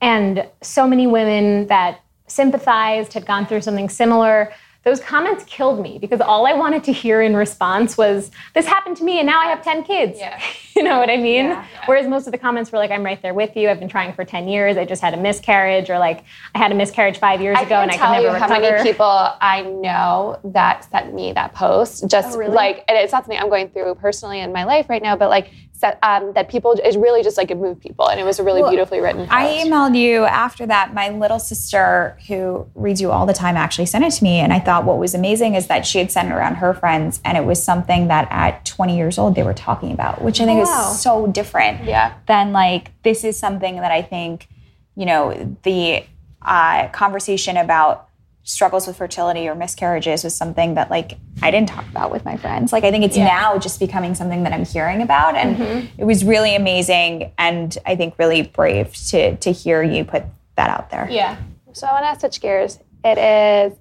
And 0.00 0.46
so 0.62 0.86
many 0.86 1.06
women 1.06 1.66
that 1.68 2.00
sympathized, 2.28 3.12
had 3.12 3.26
gone 3.26 3.46
through 3.46 3.60
something 3.62 3.88
similar. 3.88 4.52
Those 4.84 4.98
comments 5.00 5.44
killed 5.44 5.80
me 5.80 5.98
because 5.98 6.20
all 6.20 6.46
I 6.46 6.54
wanted 6.54 6.82
to 6.84 6.92
hear 6.92 7.22
in 7.22 7.36
response 7.36 7.96
was, 7.96 8.30
This 8.54 8.66
happened 8.66 8.96
to 8.96 9.04
me 9.04 9.18
and 9.18 9.26
now 9.26 9.40
I 9.40 9.46
have 9.46 9.62
10 9.62 9.84
kids. 9.84 10.18
Yeah. 10.18 10.40
you 10.76 10.82
know 10.82 10.98
what 10.98 11.08
I 11.08 11.16
mean? 11.16 11.46
Yeah. 11.46 11.66
Whereas 11.86 12.08
most 12.08 12.26
of 12.26 12.32
the 12.32 12.38
comments 12.38 12.72
were 12.72 12.78
like, 12.78 12.90
I'm 12.90 13.04
right 13.04 13.20
there 13.22 13.34
with 13.34 13.56
you. 13.56 13.68
I've 13.70 13.78
been 13.78 13.88
trying 13.88 14.12
for 14.12 14.24
10 14.24 14.48
years. 14.48 14.76
I 14.76 14.84
just 14.84 15.00
had 15.00 15.14
a 15.14 15.16
miscarriage, 15.16 15.88
or 15.88 15.98
like, 15.98 16.24
I 16.54 16.58
had 16.58 16.72
a 16.72 16.74
miscarriage 16.74 17.18
five 17.18 17.40
years 17.40 17.56
I 17.58 17.62
ago 17.62 17.76
and 17.76 17.90
I 17.90 17.96
could 17.96 18.10
never 18.10 18.22
you 18.22 18.32
how 18.32 18.48
many 18.48 18.82
people 18.82 19.06
I 19.06 19.62
know 19.62 20.38
that 20.44 20.90
sent 20.90 21.14
me 21.14 21.32
that 21.32 21.54
post. 21.54 22.08
Just 22.08 22.34
Oh, 22.34 22.38
really? 22.38 22.54
like, 22.54 22.84
and 22.88 22.98
it's 22.98 23.12
not 23.12 23.24
something 23.24 23.38
I'm 23.38 23.50
going 23.50 23.68
through 23.68 23.94
personally 23.96 24.40
in 24.40 24.52
my 24.52 24.64
life 24.64 24.88
right 24.88 25.02
now, 25.02 25.14
but 25.16 25.28
like 25.28 25.50
set, 25.82 25.98
um, 26.04 26.32
that 26.34 26.48
people 26.48 26.72
is 26.84 26.96
really 26.96 27.22
just 27.24 27.36
like 27.36 27.50
it 27.50 27.56
moved 27.58 27.80
people, 27.80 28.08
and 28.08 28.20
it 28.20 28.24
was 28.24 28.38
a 28.38 28.44
really 28.44 28.62
Well, 28.62 28.70
beautifully 28.70 29.00
written. 29.00 29.22
Post. 29.22 29.32
I 29.32 29.64
emailed 29.64 29.96
you 29.98 30.24
after 30.24 30.64
that. 30.66 30.94
My 30.94 31.08
little 31.08 31.40
sister, 31.40 32.16
who 32.28 32.66
reads 32.76 33.00
you 33.00 33.10
all 33.10 33.26
the 33.26 33.32
time, 33.32 33.56
actually 33.56 33.86
sent 33.86 34.04
it 34.04 34.12
to 34.12 34.22
me. 34.24 34.38
And 34.38 34.52
I 34.52 34.60
thought 34.60 34.84
what 34.84 34.98
was 34.98 35.12
amazing 35.12 35.56
is 35.56 35.66
that 35.66 35.84
she 35.84 35.98
had 35.98 36.12
sent 36.12 36.28
it 36.28 36.32
around 36.32 36.54
her 36.56 36.72
friends, 36.72 37.20
and 37.24 37.36
it 37.36 37.44
was 37.44 37.60
something 37.62 38.06
that 38.08 38.28
at 38.30 38.64
20 38.64 38.96
years 38.96 39.18
old 39.18 39.34
they 39.34 39.42
were 39.42 39.54
talking 39.54 39.90
about, 39.92 40.22
which 40.22 40.40
I 40.40 40.44
think 40.46 40.64
Wow. 40.64 40.90
is 40.92 41.00
so 41.00 41.26
different 41.26 41.84
Yeah. 41.84 42.12
than 42.26 42.52
like 42.52 42.92
this 43.02 43.24
is 43.24 43.36
something 43.36 43.76
that 43.76 43.90
I 43.90 44.02
think, 44.02 44.46
you 44.94 45.04
know, 45.04 45.34
the 45.64 46.04
uh, 46.44 46.88
conversation 46.88 47.56
about 47.56 48.08
struggles 48.44 48.86
with 48.86 48.96
fertility 48.96 49.48
or 49.48 49.54
miscarriages 49.54 50.24
was 50.24 50.34
something 50.34 50.74
that 50.74 50.90
like 50.90 51.18
I 51.42 51.50
didn't 51.50 51.68
talk 51.68 51.86
about 51.88 52.10
with 52.10 52.24
my 52.24 52.36
friends. 52.36 52.72
Like 52.72 52.84
I 52.84 52.90
think 52.90 53.04
it's 53.04 53.16
now 53.16 53.58
just 53.58 53.78
becoming 53.78 54.14
something 54.14 54.42
that 54.42 54.52
I'm 54.52 54.64
hearing 54.64 55.00
about 55.00 55.36
and 55.36 55.56
mm-hmm. 55.56 56.00
it 56.00 56.04
was 56.04 56.24
really 56.24 56.56
amazing 56.56 57.32
and 57.38 57.76
I 57.86 57.94
think 57.96 58.18
really 58.18 58.42
brave 58.42 58.94
to 59.10 59.36
to 59.36 59.52
hear 59.52 59.82
you 59.82 60.04
put 60.04 60.24
that 60.56 60.70
out 60.70 60.90
there. 60.90 61.08
yeah. 61.10 61.38
So 61.72 61.86
I 61.86 62.00
want 62.00 62.14
to 62.14 62.20
switch 62.20 62.40
gears. 62.40 62.78
It 63.04 63.18
is 63.18 63.78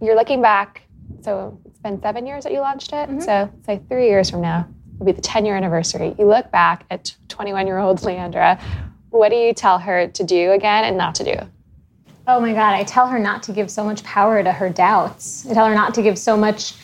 you're 0.00 0.16
looking 0.16 0.40
back. 0.40 0.82
So 1.22 1.58
it's 1.66 1.78
been 1.80 2.00
seven 2.00 2.26
years 2.26 2.44
that 2.44 2.52
you 2.52 2.60
launched 2.60 2.92
it. 2.92 3.08
Mm-hmm. 3.08 3.20
So 3.20 3.50
say 3.66 3.82
three 3.88 4.08
years 4.08 4.30
from 4.30 4.40
now 4.40 4.66
will 4.98 5.06
be 5.06 5.12
the 5.12 5.22
10 5.22 5.44
year 5.44 5.56
anniversary. 5.56 6.14
You 6.18 6.26
look 6.26 6.50
back 6.50 6.84
at 6.90 7.14
21 7.28 7.66
year 7.66 7.78
old 7.78 8.00
Leandra. 8.00 8.60
What 9.10 9.30
do 9.30 9.36
you 9.36 9.52
tell 9.52 9.78
her 9.78 10.08
to 10.08 10.24
do 10.24 10.52
again 10.52 10.84
and 10.84 10.96
not 10.96 11.16
to 11.16 11.24
do? 11.24 11.36
Oh 12.32 12.38
my 12.38 12.52
God, 12.52 12.74
I 12.74 12.84
tell 12.84 13.08
her 13.08 13.18
not 13.18 13.42
to 13.44 13.52
give 13.52 13.68
so 13.68 13.82
much 13.82 14.04
power 14.04 14.40
to 14.40 14.52
her 14.52 14.70
doubts. 14.70 15.44
I 15.50 15.52
tell 15.52 15.66
her 15.66 15.74
not 15.74 15.94
to 15.94 16.02
give 16.02 16.16
so 16.16 16.36
much 16.36 16.74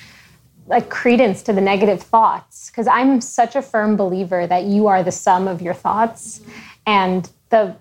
like 0.67 0.91
credence 0.91 1.41
to 1.45 1.53
the 1.53 1.61
negative 1.61 2.03
thoughts 2.03 2.69
because 2.69 2.88
I'm 2.88 3.21
such 3.21 3.55
a 3.55 3.62
firm 3.62 3.97
believer 3.97 4.49
that 4.49 4.65
you 4.65 4.88
are 4.88 5.05
the 5.05 5.12
sum 5.12 5.47
of 5.47 5.62
your 5.62 5.73
thoughts 5.73 6.41
and 6.85 7.31
the 7.50 7.76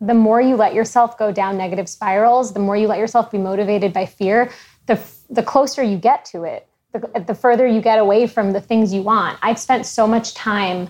the 0.00 0.14
more 0.14 0.40
you 0.40 0.56
let 0.56 0.72
yourself 0.72 1.18
go 1.18 1.30
down 1.30 1.58
negative 1.58 1.90
spirals, 1.90 2.54
the 2.54 2.60
more 2.60 2.76
you 2.76 2.86
let 2.86 2.98
yourself 2.98 3.30
be 3.30 3.38
motivated 3.38 3.92
by 3.92 4.06
fear, 4.06 4.50
the 4.86 4.98
the 5.28 5.42
closer 5.42 5.82
you 5.82 5.98
get 5.98 6.24
to 6.26 6.44
it. 6.44 6.66
The, 6.92 7.24
the 7.26 7.34
further 7.34 7.66
you 7.66 7.82
get 7.82 7.98
away 7.98 8.26
from 8.26 8.52
the 8.52 8.62
things 8.62 8.94
you 8.94 9.02
want. 9.02 9.38
I've 9.42 9.58
spent 9.58 9.84
so 9.84 10.06
much 10.06 10.32
time 10.32 10.88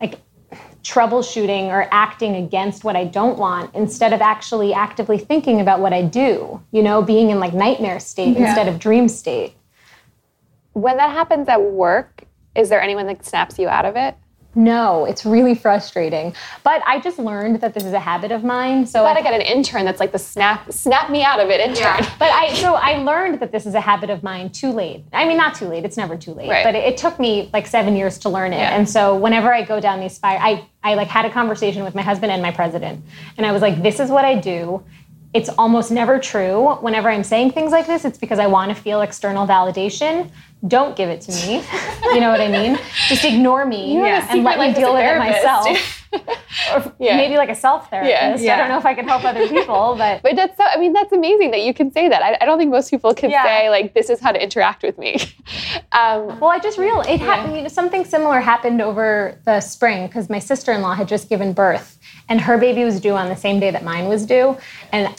like 0.00 0.18
troubleshooting 0.82 1.66
or 1.68 1.88
acting 1.92 2.36
against 2.36 2.84
what 2.84 2.96
I 2.96 3.04
don't 3.04 3.38
want 3.38 3.74
instead 3.74 4.12
of 4.12 4.20
actually 4.20 4.74
actively 4.74 5.18
thinking 5.18 5.60
about 5.60 5.80
what 5.80 5.92
I 5.92 6.02
do, 6.02 6.60
you 6.72 6.82
know, 6.82 7.02
being 7.02 7.30
in 7.30 7.38
like 7.38 7.54
nightmare 7.54 8.00
state 8.00 8.36
instead 8.36 8.68
of 8.68 8.78
dream 8.78 9.08
state. 9.08 9.54
When 10.72 10.96
that 10.96 11.10
happens 11.10 11.48
at 11.48 11.62
work, 11.62 12.24
is 12.54 12.68
there 12.68 12.80
anyone 12.80 13.06
that 13.06 13.24
snaps 13.24 13.58
you 13.58 13.68
out 13.68 13.84
of 13.84 13.96
it? 13.96 14.16
No, 14.54 15.06
it's 15.06 15.24
really 15.24 15.54
frustrating. 15.54 16.34
But 16.62 16.82
I 16.86 17.00
just 17.00 17.18
learned 17.18 17.60
that 17.62 17.72
this 17.72 17.84
is 17.84 17.94
a 17.94 17.98
habit 17.98 18.32
of 18.32 18.44
mine. 18.44 18.84
So 18.86 19.04
I 19.04 19.14
gotta 19.14 19.22
get 19.22 19.32
an 19.32 19.40
intern 19.40 19.84
that's 19.84 20.00
like 20.00 20.12
the 20.12 20.18
snap 20.18 20.70
snap 20.70 21.10
me 21.10 21.22
out 21.24 21.40
of 21.40 21.48
it 21.48 21.60
intern. 21.60 22.06
but 22.18 22.30
I 22.30 22.52
so 22.54 22.74
I 22.74 22.98
learned 22.98 23.40
that 23.40 23.50
this 23.50 23.64
is 23.64 23.74
a 23.74 23.80
habit 23.80 24.10
of 24.10 24.22
mine 24.22 24.50
too 24.50 24.70
late. 24.70 25.04
I 25.12 25.26
mean, 25.26 25.38
not 25.38 25.54
too 25.54 25.66
late. 25.66 25.84
It's 25.84 25.96
never 25.96 26.16
too 26.16 26.34
late. 26.34 26.50
Right. 26.50 26.64
But 26.64 26.74
it, 26.74 26.84
it 26.84 26.96
took 26.98 27.18
me 27.18 27.48
like 27.52 27.66
seven 27.66 27.96
years 27.96 28.18
to 28.18 28.28
learn 28.28 28.52
it. 28.52 28.58
Yeah. 28.58 28.76
And 28.76 28.88
so 28.88 29.16
whenever 29.16 29.52
I 29.52 29.62
go 29.62 29.80
down 29.80 30.00
these 30.00 30.14
spire, 30.14 30.38
I 30.40 30.66
I 30.84 30.94
like 30.94 31.08
had 31.08 31.24
a 31.24 31.30
conversation 31.30 31.82
with 31.82 31.94
my 31.94 32.02
husband 32.02 32.30
and 32.30 32.42
my 32.42 32.50
president, 32.50 33.02
and 33.38 33.46
I 33.46 33.52
was 33.52 33.62
like, 33.62 33.82
"This 33.82 34.00
is 34.00 34.10
what 34.10 34.24
I 34.24 34.34
do." 34.38 34.82
It's 35.34 35.48
almost 35.48 35.90
never 35.90 36.18
true. 36.18 36.74
Whenever 36.82 37.08
I'm 37.08 37.24
saying 37.24 37.52
things 37.52 37.72
like 37.72 37.86
this, 37.86 38.04
it's 38.04 38.18
because 38.18 38.38
I 38.38 38.46
want 38.48 38.68
to 38.68 38.74
feel 38.74 39.00
external 39.00 39.46
validation. 39.46 40.30
Don't 40.66 40.94
give 40.96 41.08
it 41.08 41.20
to 41.22 41.32
me. 41.32 41.56
you 42.14 42.20
know 42.20 42.30
what 42.30 42.40
I 42.40 42.48
mean? 42.48 42.78
Just 43.08 43.24
ignore 43.24 43.66
me 43.66 43.98
a 43.98 44.04
and 44.04 44.44
let 44.44 44.58
me 44.60 44.72
deal 44.72 44.94
with 44.94 45.02
it 45.04 45.18
myself. 45.18 45.98
or 46.74 46.92
Yeah. 47.00 47.16
maybe 47.16 47.36
like 47.36 47.48
a 47.48 47.54
self 47.54 47.90
therapist. 47.90 48.44
Yeah. 48.44 48.54
I 48.54 48.58
don't 48.58 48.68
know 48.68 48.78
if 48.78 48.86
I 48.86 48.94
can 48.94 49.08
help 49.08 49.24
other 49.24 49.48
people, 49.48 49.96
but 49.98 50.22
But 50.22 50.36
that's 50.36 50.56
so, 50.56 50.64
I 50.64 50.78
mean, 50.78 50.92
that's 50.92 51.12
amazing 51.12 51.50
that 51.50 51.62
you 51.62 51.74
can 51.74 51.90
say 51.90 52.08
that. 52.08 52.22
I, 52.22 52.38
I 52.40 52.44
don't 52.44 52.58
think 52.58 52.70
most 52.70 52.90
people 52.90 53.12
can 53.12 53.30
Yeah. 53.30 53.44
say, 53.44 53.70
like, 53.70 53.94
this 53.94 54.08
is 54.08 54.20
how 54.20 54.30
to 54.30 54.40
interact 54.40 54.82
with 54.84 54.98
me. 54.98 55.16
um, 55.92 56.38
Well, 56.38 56.50
I 56.50 56.60
just 56.60 56.78
realized 56.78 57.08
it 57.08 57.20
happened. 57.20 57.56
You 57.56 57.62
know, 57.62 57.68
something 57.68 58.04
similar 58.04 58.38
happened 58.40 58.80
over 58.80 59.38
the 59.44 59.60
spring 59.60 60.06
because 60.06 60.28
my 60.30 60.38
sister-in-law 60.38 60.94
had 60.94 61.08
just 61.08 61.28
given 61.28 61.52
birth, 61.54 61.98
and 62.28 62.40
her 62.40 62.56
baby 62.56 62.84
was 62.84 63.00
due 63.00 63.14
on 63.16 63.28
the 63.28 63.36
same 63.36 63.58
day 63.58 63.70
that 63.72 63.82
mine 63.84 64.06
was 64.06 64.24
due, 64.26 64.56
and. 64.92 65.12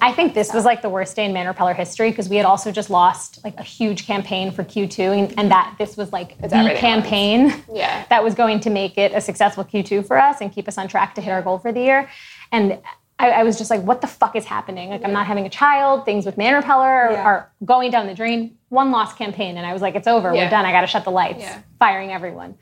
I 0.00 0.12
think 0.12 0.34
this 0.34 0.52
was 0.52 0.64
like 0.64 0.82
the 0.82 0.88
worst 0.88 1.14
day 1.14 1.24
in 1.24 1.32
Man 1.32 1.46
Repeller 1.46 1.74
history 1.74 2.10
because 2.10 2.28
we 2.28 2.36
had 2.36 2.46
also 2.46 2.72
just 2.72 2.90
lost 2.90 3.42
like 3.44 3.56
a 3.58 3.62
huge 3.62 4.06
campaign 4.06 4.50
for 4.50 4.64
Q2, 4.64 4.98
and, 5.28 5.38
and 5.38 5.50
that 5.50 5.76
this 5.78 5.96
was 5.96 6.12
like 6.12 6.36
the 6.40 6.54
at 6.54 6.64
once. 6.64 6.78
campaign 6.78 7.54
Yeah. 7.72 8.04
that 8.10 8.24
was 8.24 8.34
going 8.34 8.60
to 8.60 8.70
make 8.70 8.98
it 8.98 9.12
a 9.14 9.20
successful 9.20 9.64
Q2 9.64 10.06
for 10.06 10.18
us 10.18 10.40
and 10.40 10.52
keep 10.52 10.66
us 10.68 10.78
on 10.78 10.88
track 10.88 11.14
to 11.16 11.20
hit 11.20 11.30
our 11.30 11.42
goal 11.42 11.58
for 11.58 11.70
the 11.72 11.80
year. 11.80 12.08
And 12.50 12.78
I, 13.20 13.30
I 13.30 13.42
was 13.42 13.58
just 13.58 13.70
like, 13.70 13.82
what 13.82 14.00
the 14.00 14.06
fuck 14.06 14.36
is 14.36 14.44
happening? 14.44 14.90
Like, 14.90 15.04
I'm 15.04 15.12
not 15.12 15.26
having 15.26 15.44
a 15.46 15.50
child. 15.50 16.04
Things 16.04 16.24
with 16.24 16.38
Man 16.38 16.54
Repeller 16.54 16.86
are, 16.86 17.12
Yeah. 17.12 17.24
are 17.24 17.50
going 17.64 17.90
down 17.90 18.06
the 18.06 18.14
drain. 18.14 18.56
One 18.70 18.90
lost 18.90 19.16
campaign, 19.16 19.56
and 19.56 19.66
I 19.66 19.72
was 19.72 19.82
like, 19.82 19.94
it's 19.94 20.06
over. 20.06 20.32
Yeah. 20.34 20.44
We're 20.44 20.50
done. 20.50 20.64
I 20.66 20.72
got 20.72 20.82
to 20.82 20.86
shut 20.86 21.04
the 21.04 21.10
lights. 21.10 21.40
Yeah. 21.40 21.62
Firing 21.78 22.12
everyone. 22.12 22.56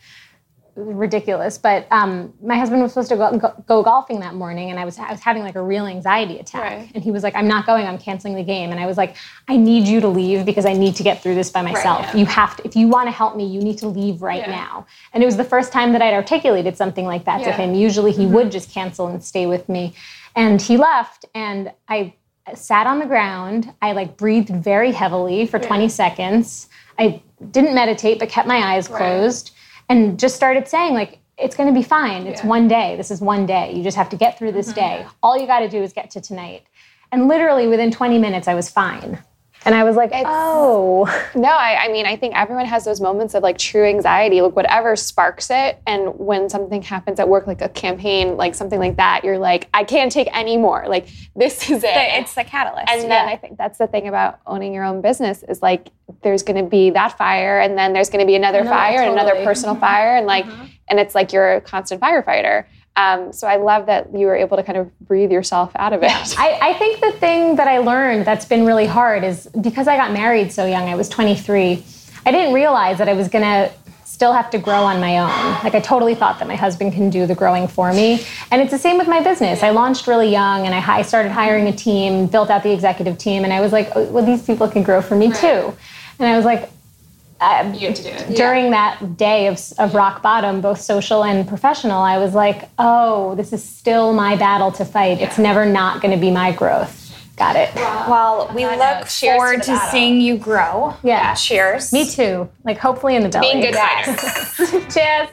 Ridiculous. 0.76 1.56
But 1.56 1.86
um, 1.90 2.34
my 2.42 2.56
husband 2.56 2.82
was 2.82 2.92
supposed 2.92 3.08
to 3.08 3.16
go, 3.16 3.38
go, 3.38 3.64
go 3.66 3.82
golfing 3.82 4.20
that 4.20 4.34
morning, 4.34 4.70
and 4.70 4.78
I 4.78 4.84
was 4.84 4.98
I 4.98 5.10
was 5.10 5.20
having 5.20 5.42
like 5.42 5.54
a 5.54 5.62
real 5.62 5.86
anxiety 5.86 6.38
attack. 6.38 6.60
Right. 6.62 6.90
And 6.94 7.02
he 7.02 7.10
was 7.10 7.22
like, 7.22 7.34
I'm 7.34 7.48
not 7.48 7.64
going. 7.64 7.86
I'm 7.86 7.96
canceling 7.96 8.34
the 8.34 8.42
game. 8.42 8.72
And 8.72 8.78
I 8.78 8.84
was 8.84 8.98
like, 8.98 9.16
I 9.48 9.56
need 9.56 9.88
you 9.88 10.00
to 10.02 10.08
leave 10.08 10.44
because 10.44 10.66
I 10.66 10.74
need 10.74 10.94
to 10.96 11.02
get 11.02 11.22
through 11.22 11.34
this 11.34 11.50
by 11.50 11.62
myself. 11.62 12.02
yeah. 12.02 12.16
You 12.16 12.26
have 12.26 12.56
to. 12.58 12.66
If 12.66 12.76
you 12.76 12.88
want 12.88 13.06
to 13.06 13.10
help 13.10 13.36
me, 13.36 13.46
you 13.46 13.60
need 13.62 13.78
to 13.78 13.88
leave 13.88 14.20
right 14.20 14.40
Yeah. 14.46 14.50
now. 14.54 14.86
And 15.14 15.22
it 15.22 15.26
was 15.26 15.38
the 15.38 15.44
first 15.44 15.72
time 15.72 15.92
that 15.92 16.02
I'd 16.02 16.12
articulated 16.12 16.76
something 16.76 17.06
like 17.06 17.24
that 17.24 17.42
to 17.44 17.52
him. 17.52 17.74
Usually 17.74 18.12
he 18.12 18.26
would 18.26 18.52
just 18.52 18.70
cancel 18.70 19.06
and 19.06 19.24
stay 19.24 19.46
with 19.46 19.68
me. 19.70 19.94
And 20.34 20.60
he 20.60 20.76
left, 20.76 21.24
and 21.34 21.72
I 21.88 22.12
sat 22.54 22.86
on 22.86 22.98
the 22.98 23.06
ground. 23.06 23.72
I 23.80 23.92
like 23.92 24.18
breathed 24.18 24.50
very 24.50 24.92
heavily 24.92 25.46
for 25.46 25.58
20 25.58 25.88
seconds. 25.88 26.68
I 26.98 27.22
didn't 27.50 27.74
meditate, 27.74 28.18
but 28.18 28.28
kept 28.28 28.46
my 28.46 28.74
eyes 28.74 28.88
closed 28.88 29.52
and 29.88 30.18
just 30.18 30.36
started 30.36 30.68
saying, 30.68 30.94
like, 30.94 31.18
it's 31.38 31.54
going 31.54 31.68
to 31.68 31.74
be 31.74 31.82
fine. 31.82 32.26
It's 32.26 32.42
Yeah. 32.42 32.48
one 32.48 32.68
day. 32.68 32.96
This 32.96 33.10
is 33.10 33.20
one 33.20 33.46
day. 33.46 33.72
You 33.72 33.82
just 33.82 33.96
have 33.96 34.08
to 34.10 34.16
get 34.16 34.38
through 34.38 34.52
this 34.52 34.68
mm-hmm. 34.68 34.80
day. 34.80 35.06
All 35.22 35.36
you 35.36 35.46
got 35.46 35.60
to 35.60 35.68
do 35.68 35.82
is 35.82 35.92
get 35.92 36.10
to 36.12 36.20
tonight. 36.20 36.62
And 37.12 37.28
literally 37.28 37.66
within 37.66 37.90
20 37.90 38.18
minutes, 38.18 38.48
I 38.48 38.54
was 38.54 38.70
fine. 38.70 39.18
And 39.66 39.74
I 39.74 39.82
was 39.82 39.96
like, 39.96 40.12
oh. 40.14 41.04
No, 41.34 41.48
I, 41.48 41.86
I 41.86 41.88
mean, 41.88 42.06
I 42.06 42.16
think 42.16 42.36
everyone 42.36 42.66
has 42.66 42.84
those 42.84 43.00
moments 43.00 43.34
of 43.34 43.42
like 43.42 43.58
true 43.58 43.84
anxiety, 43.84 44.40
like 44.40 44.54
whatever 44.54 44.94
sparks 44.94 45.50
it. 45.50 45.82
And 45.86 46.16
when 46.16 46.48
something 46.48 46.82
happens 46.82 47.18
at 47.18 47.28
work, 47.28 47.48
like 47.48 47.60
a 47.60 47.68
campaign, 47.68 48.36
like 48.36 48.54
something 48.54 48.78
like 48.78 48.96
that, 48.96 49.24
you're 49.24 49.38
like, 49.38 49.68
I 49.74 49.82
can't 49.82 50.10
take 50.12 50.28
any 50.32 50.56
more. 50.56 50.86
Like, 50.88 51.08
this 51.34 51.68
is 51.68 51.82
it. 51.82 51.90
It's 51.92 52.34
the 52.34 52.44
catalyst. 52.44 52.88
and 52.88 53.10
then 53.10 53.28
I 53.28 53.36
think 53.36 53.58
that's 53.58 53.78
the 53.78 53.88
thing 53.88 54.06
about 54.06 54.38
owning 54.46 54.72
your 54.72 54.84
own 54.84 55.00
business 55.02 55.42
is 55.42 55.60
like 55.60 55.88
there's 56.22 56.44
going 56.44 56.62
to 56.62 56.70
be 56.70 56.90
that 56.90 57.18
fire, 57.18 57.58
and 57.58 57.76
then 57.76 57.92
there's 57.92 58.08
going 58.08 58.20
to 58.20 58.26
be 58.26 58.36
another 58.36 58.62
No, 58.62 58.70
fire 58.70 59.00
and 59.00 59.10
another 59.12 59.30
totally. 59.30 59.46
personal 59.46 59.74
fire, 59.74 60.16
and 60.16 60.26
like, 60.26 60.46
mm-hmm. 60.46 60.66
and 60.88 61.00
it's 61.00 61.14
like 61.16 61.32
you're 61.32 61.54
a 61.54 61.60
constant 61.60 62.00
firefighter. 62.00 62.66
Um, 62.96 63.32
so 63.32 63.46
I 63.46 63.56
love 63.56 63.86
that 63.86 64.12
you 64.16 64.26
were 64.26 64.34
able 64.34 64.56
to 64.56 64.62
kind 64.62 64.78
of 64.78 64.98
breathe 65.00 65.30
yourself 65.30 65.70
out 65.76 65.92
of 65.92 66.02
it. 66.02 66.10
I, 66.38 66.58
I 66.62 66.74
think 66.74 67.00
the 67.00 67.12
thing 67.12 67.56
that 67.56 67.68
I 67.68 67.78
learned 67.78 68.24
that's 68.24 68.46
been 68.46 68.64
really 68.64 68.86
hard 68.86 69.22
is 69.22 69.48
because 69.60 69.86
I 69.86 69.96
got 69.96 70.12
married 70.12 70.50
so 70.50 70.64
young, 70.64 70.88
I 70.88 70.94
was 70.94 71.08
23, 71.08 71.84
I 72.24 72.30
didn't 72.30 72.54
realize 72.54 72.98
that 72.98 73.08
I 73.08 73.12
was 73.12 73.28
gonna 73.28 73.70
still 74.16 74.32
have 74.32 74.48
to 74.48 74.58
grow 74.58 74.82
on 74.82 74.98
my 74.98 75.18
own. 75.18 75.62
Like 75.62 75.74
I 75.74 75.80
totally 75.80 76.14
thought 76.14 76.38
that 76.38 76.48
my 76.48 76.56
husband 76.56 76.94
can 76.94 77.10
do 77.10 77.26
the 77.26 77.34
growing 77.34 77.68
for 77.68 77.92
me. 77.92 78.24
And 78.50 78.62
it's 78.62 78.70
the 78.70 78.78
same 78.78 78.96
with 78.96 79.08
my 79.08 79.22
business. 79.22 79.62
I 79.62 79.70
launched 79.70 80.06
really 80.06 80.30
young 80.30 80.64
and 80.64 80.74
I 80.74 81.02
started 81.02 81.32
hiring 81.32 81.66
a 81.66 81.72
team, 81.72 82.26
built 82.26 82.48
out 82.48 82.62
the 82.62 82.72
executive 82.72 83.18
team, 83.18 83.44
and 83.44 83.52
I 83.52 83.60
was 83.60 83.72
like, 83.72 83.90
oh, 83.94 84.04
well, 84.06 84.24
these 84.24 84.42
people 84.42 84.68
can 84.68 84.82
grow 84.82 85.02
for 85.02 85.16
me 85.16 85.30
too. 85.32 85.76
And 86.18 86.26
I 86.26 86.34
was 86.34 86.46
like, 86.46 86.70
uh, 87.40 87.72
You 87.76 87.88
have 87.88 87.96
to 87.96 88.02
do 88.02 88.08
it. 88.08 88.36
during 88.36 88.70
that 88.70 89.16
day 89.16 89.46
of, 89.48 89.60
of 89.78 89.94
rock 89.94 90.22
bottom, 90.22 90.60
both 90.60 90.80
social 90.80 91.24
and 91.24 91.46
professional, 91.46 92.00
I 92.02 92.18
was 92.18 92.34
like, 92.34 92.68
oh, 92.78 93.34
this 93.34 93.52
is 93.52 93.62
still 93.62 94.12
my 94.12 94.36
battle 94.36 94.72
to 94.72 94.84
fight. 94.84 95.20
It's 95.20 95.38
never 95.38 95.66
not 95.66 96.00
going 96.00 96.14
to 96.14 96.20
be 96.20 96.30
my 96.30 96.52
growth. 96.52 97.02
Got 97.36 97.56
it. 97.56 97.74
Well, 97.74 98.50
we 98.54 98.64
look 98.64 99.08
cheers 99.08 99.36
forward 99.36 99.62
to 99.64 99.72
to, 99.72 99.88
seeing 99.90 100.22
you 100.22 100.38
grow. 100.38 100.94
Yeah. 101.02 101.34
Cheers. 101.34 101.92
Me 101.92 102.08
too. 102.08 102.48
Like, 102.64 102.78
hopefully 102.78 103.14
in 103.14 103.22
the 103.22 103.28
belly. 103.28 103.52
Being 103.52 103.60
good 103.60 103.74
fighters. 103.76 104.94
Cheers. 104.94 105.28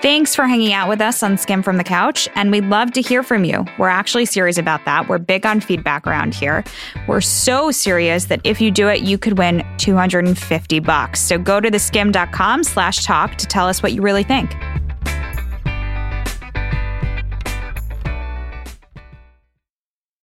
Thanks 0.00 0.32
for 0.32 0.46
hanging 0.46 0.72
out 0.72 0.88
with 0.88 1.00
us 1.00 1.24
on 1.24 1.32
Skimm 1.32 1.64
from 1.64 1.76
the 1.76 1.82
Couch, 1.82 2.28
and 2.36 2.52
we'd 2.52 2.66
love 2.66 2.92
to 2.92 3.00
hear 3.00 3.24
from 3.24 3.42
you. 3.42 3.64
We're 3.78 3.88
actually 3.88 4.26
serious 4.26 4.56
about 4.56 4.84
that. 4.84 5.08
We're 5.08 5.18
big 5.18 5.44
on 5.44 5.58
feedback 5.58 6.06
around 6.06 6.36
here. 6.36 6.62
We're 7.08 7.20
so 7.20 7.72
serious 7.72 8.26
that 8.26 8.40
if 8.44 8.60
you 8.60 8.70
do 8.70 8.86
it, 8.86 9.00
you 9.00 9.18
could 9.18 9.38
win 9.38 9.66
250 9.78 10.78
bucks. 10.78 11.18
So 11.18 11.36
go 11.36 11.58
to 11.58 11.68
theskimm.com 11.68 12.62
slash 12.62 13.02
talk 13.02 13.34
to 13.38 13.46
tell 13.46 13.66
us 13.66 13.82
what 13.82 13.92
you 13.92 14.00
really 14.00 14.22
think. 14.22 14.54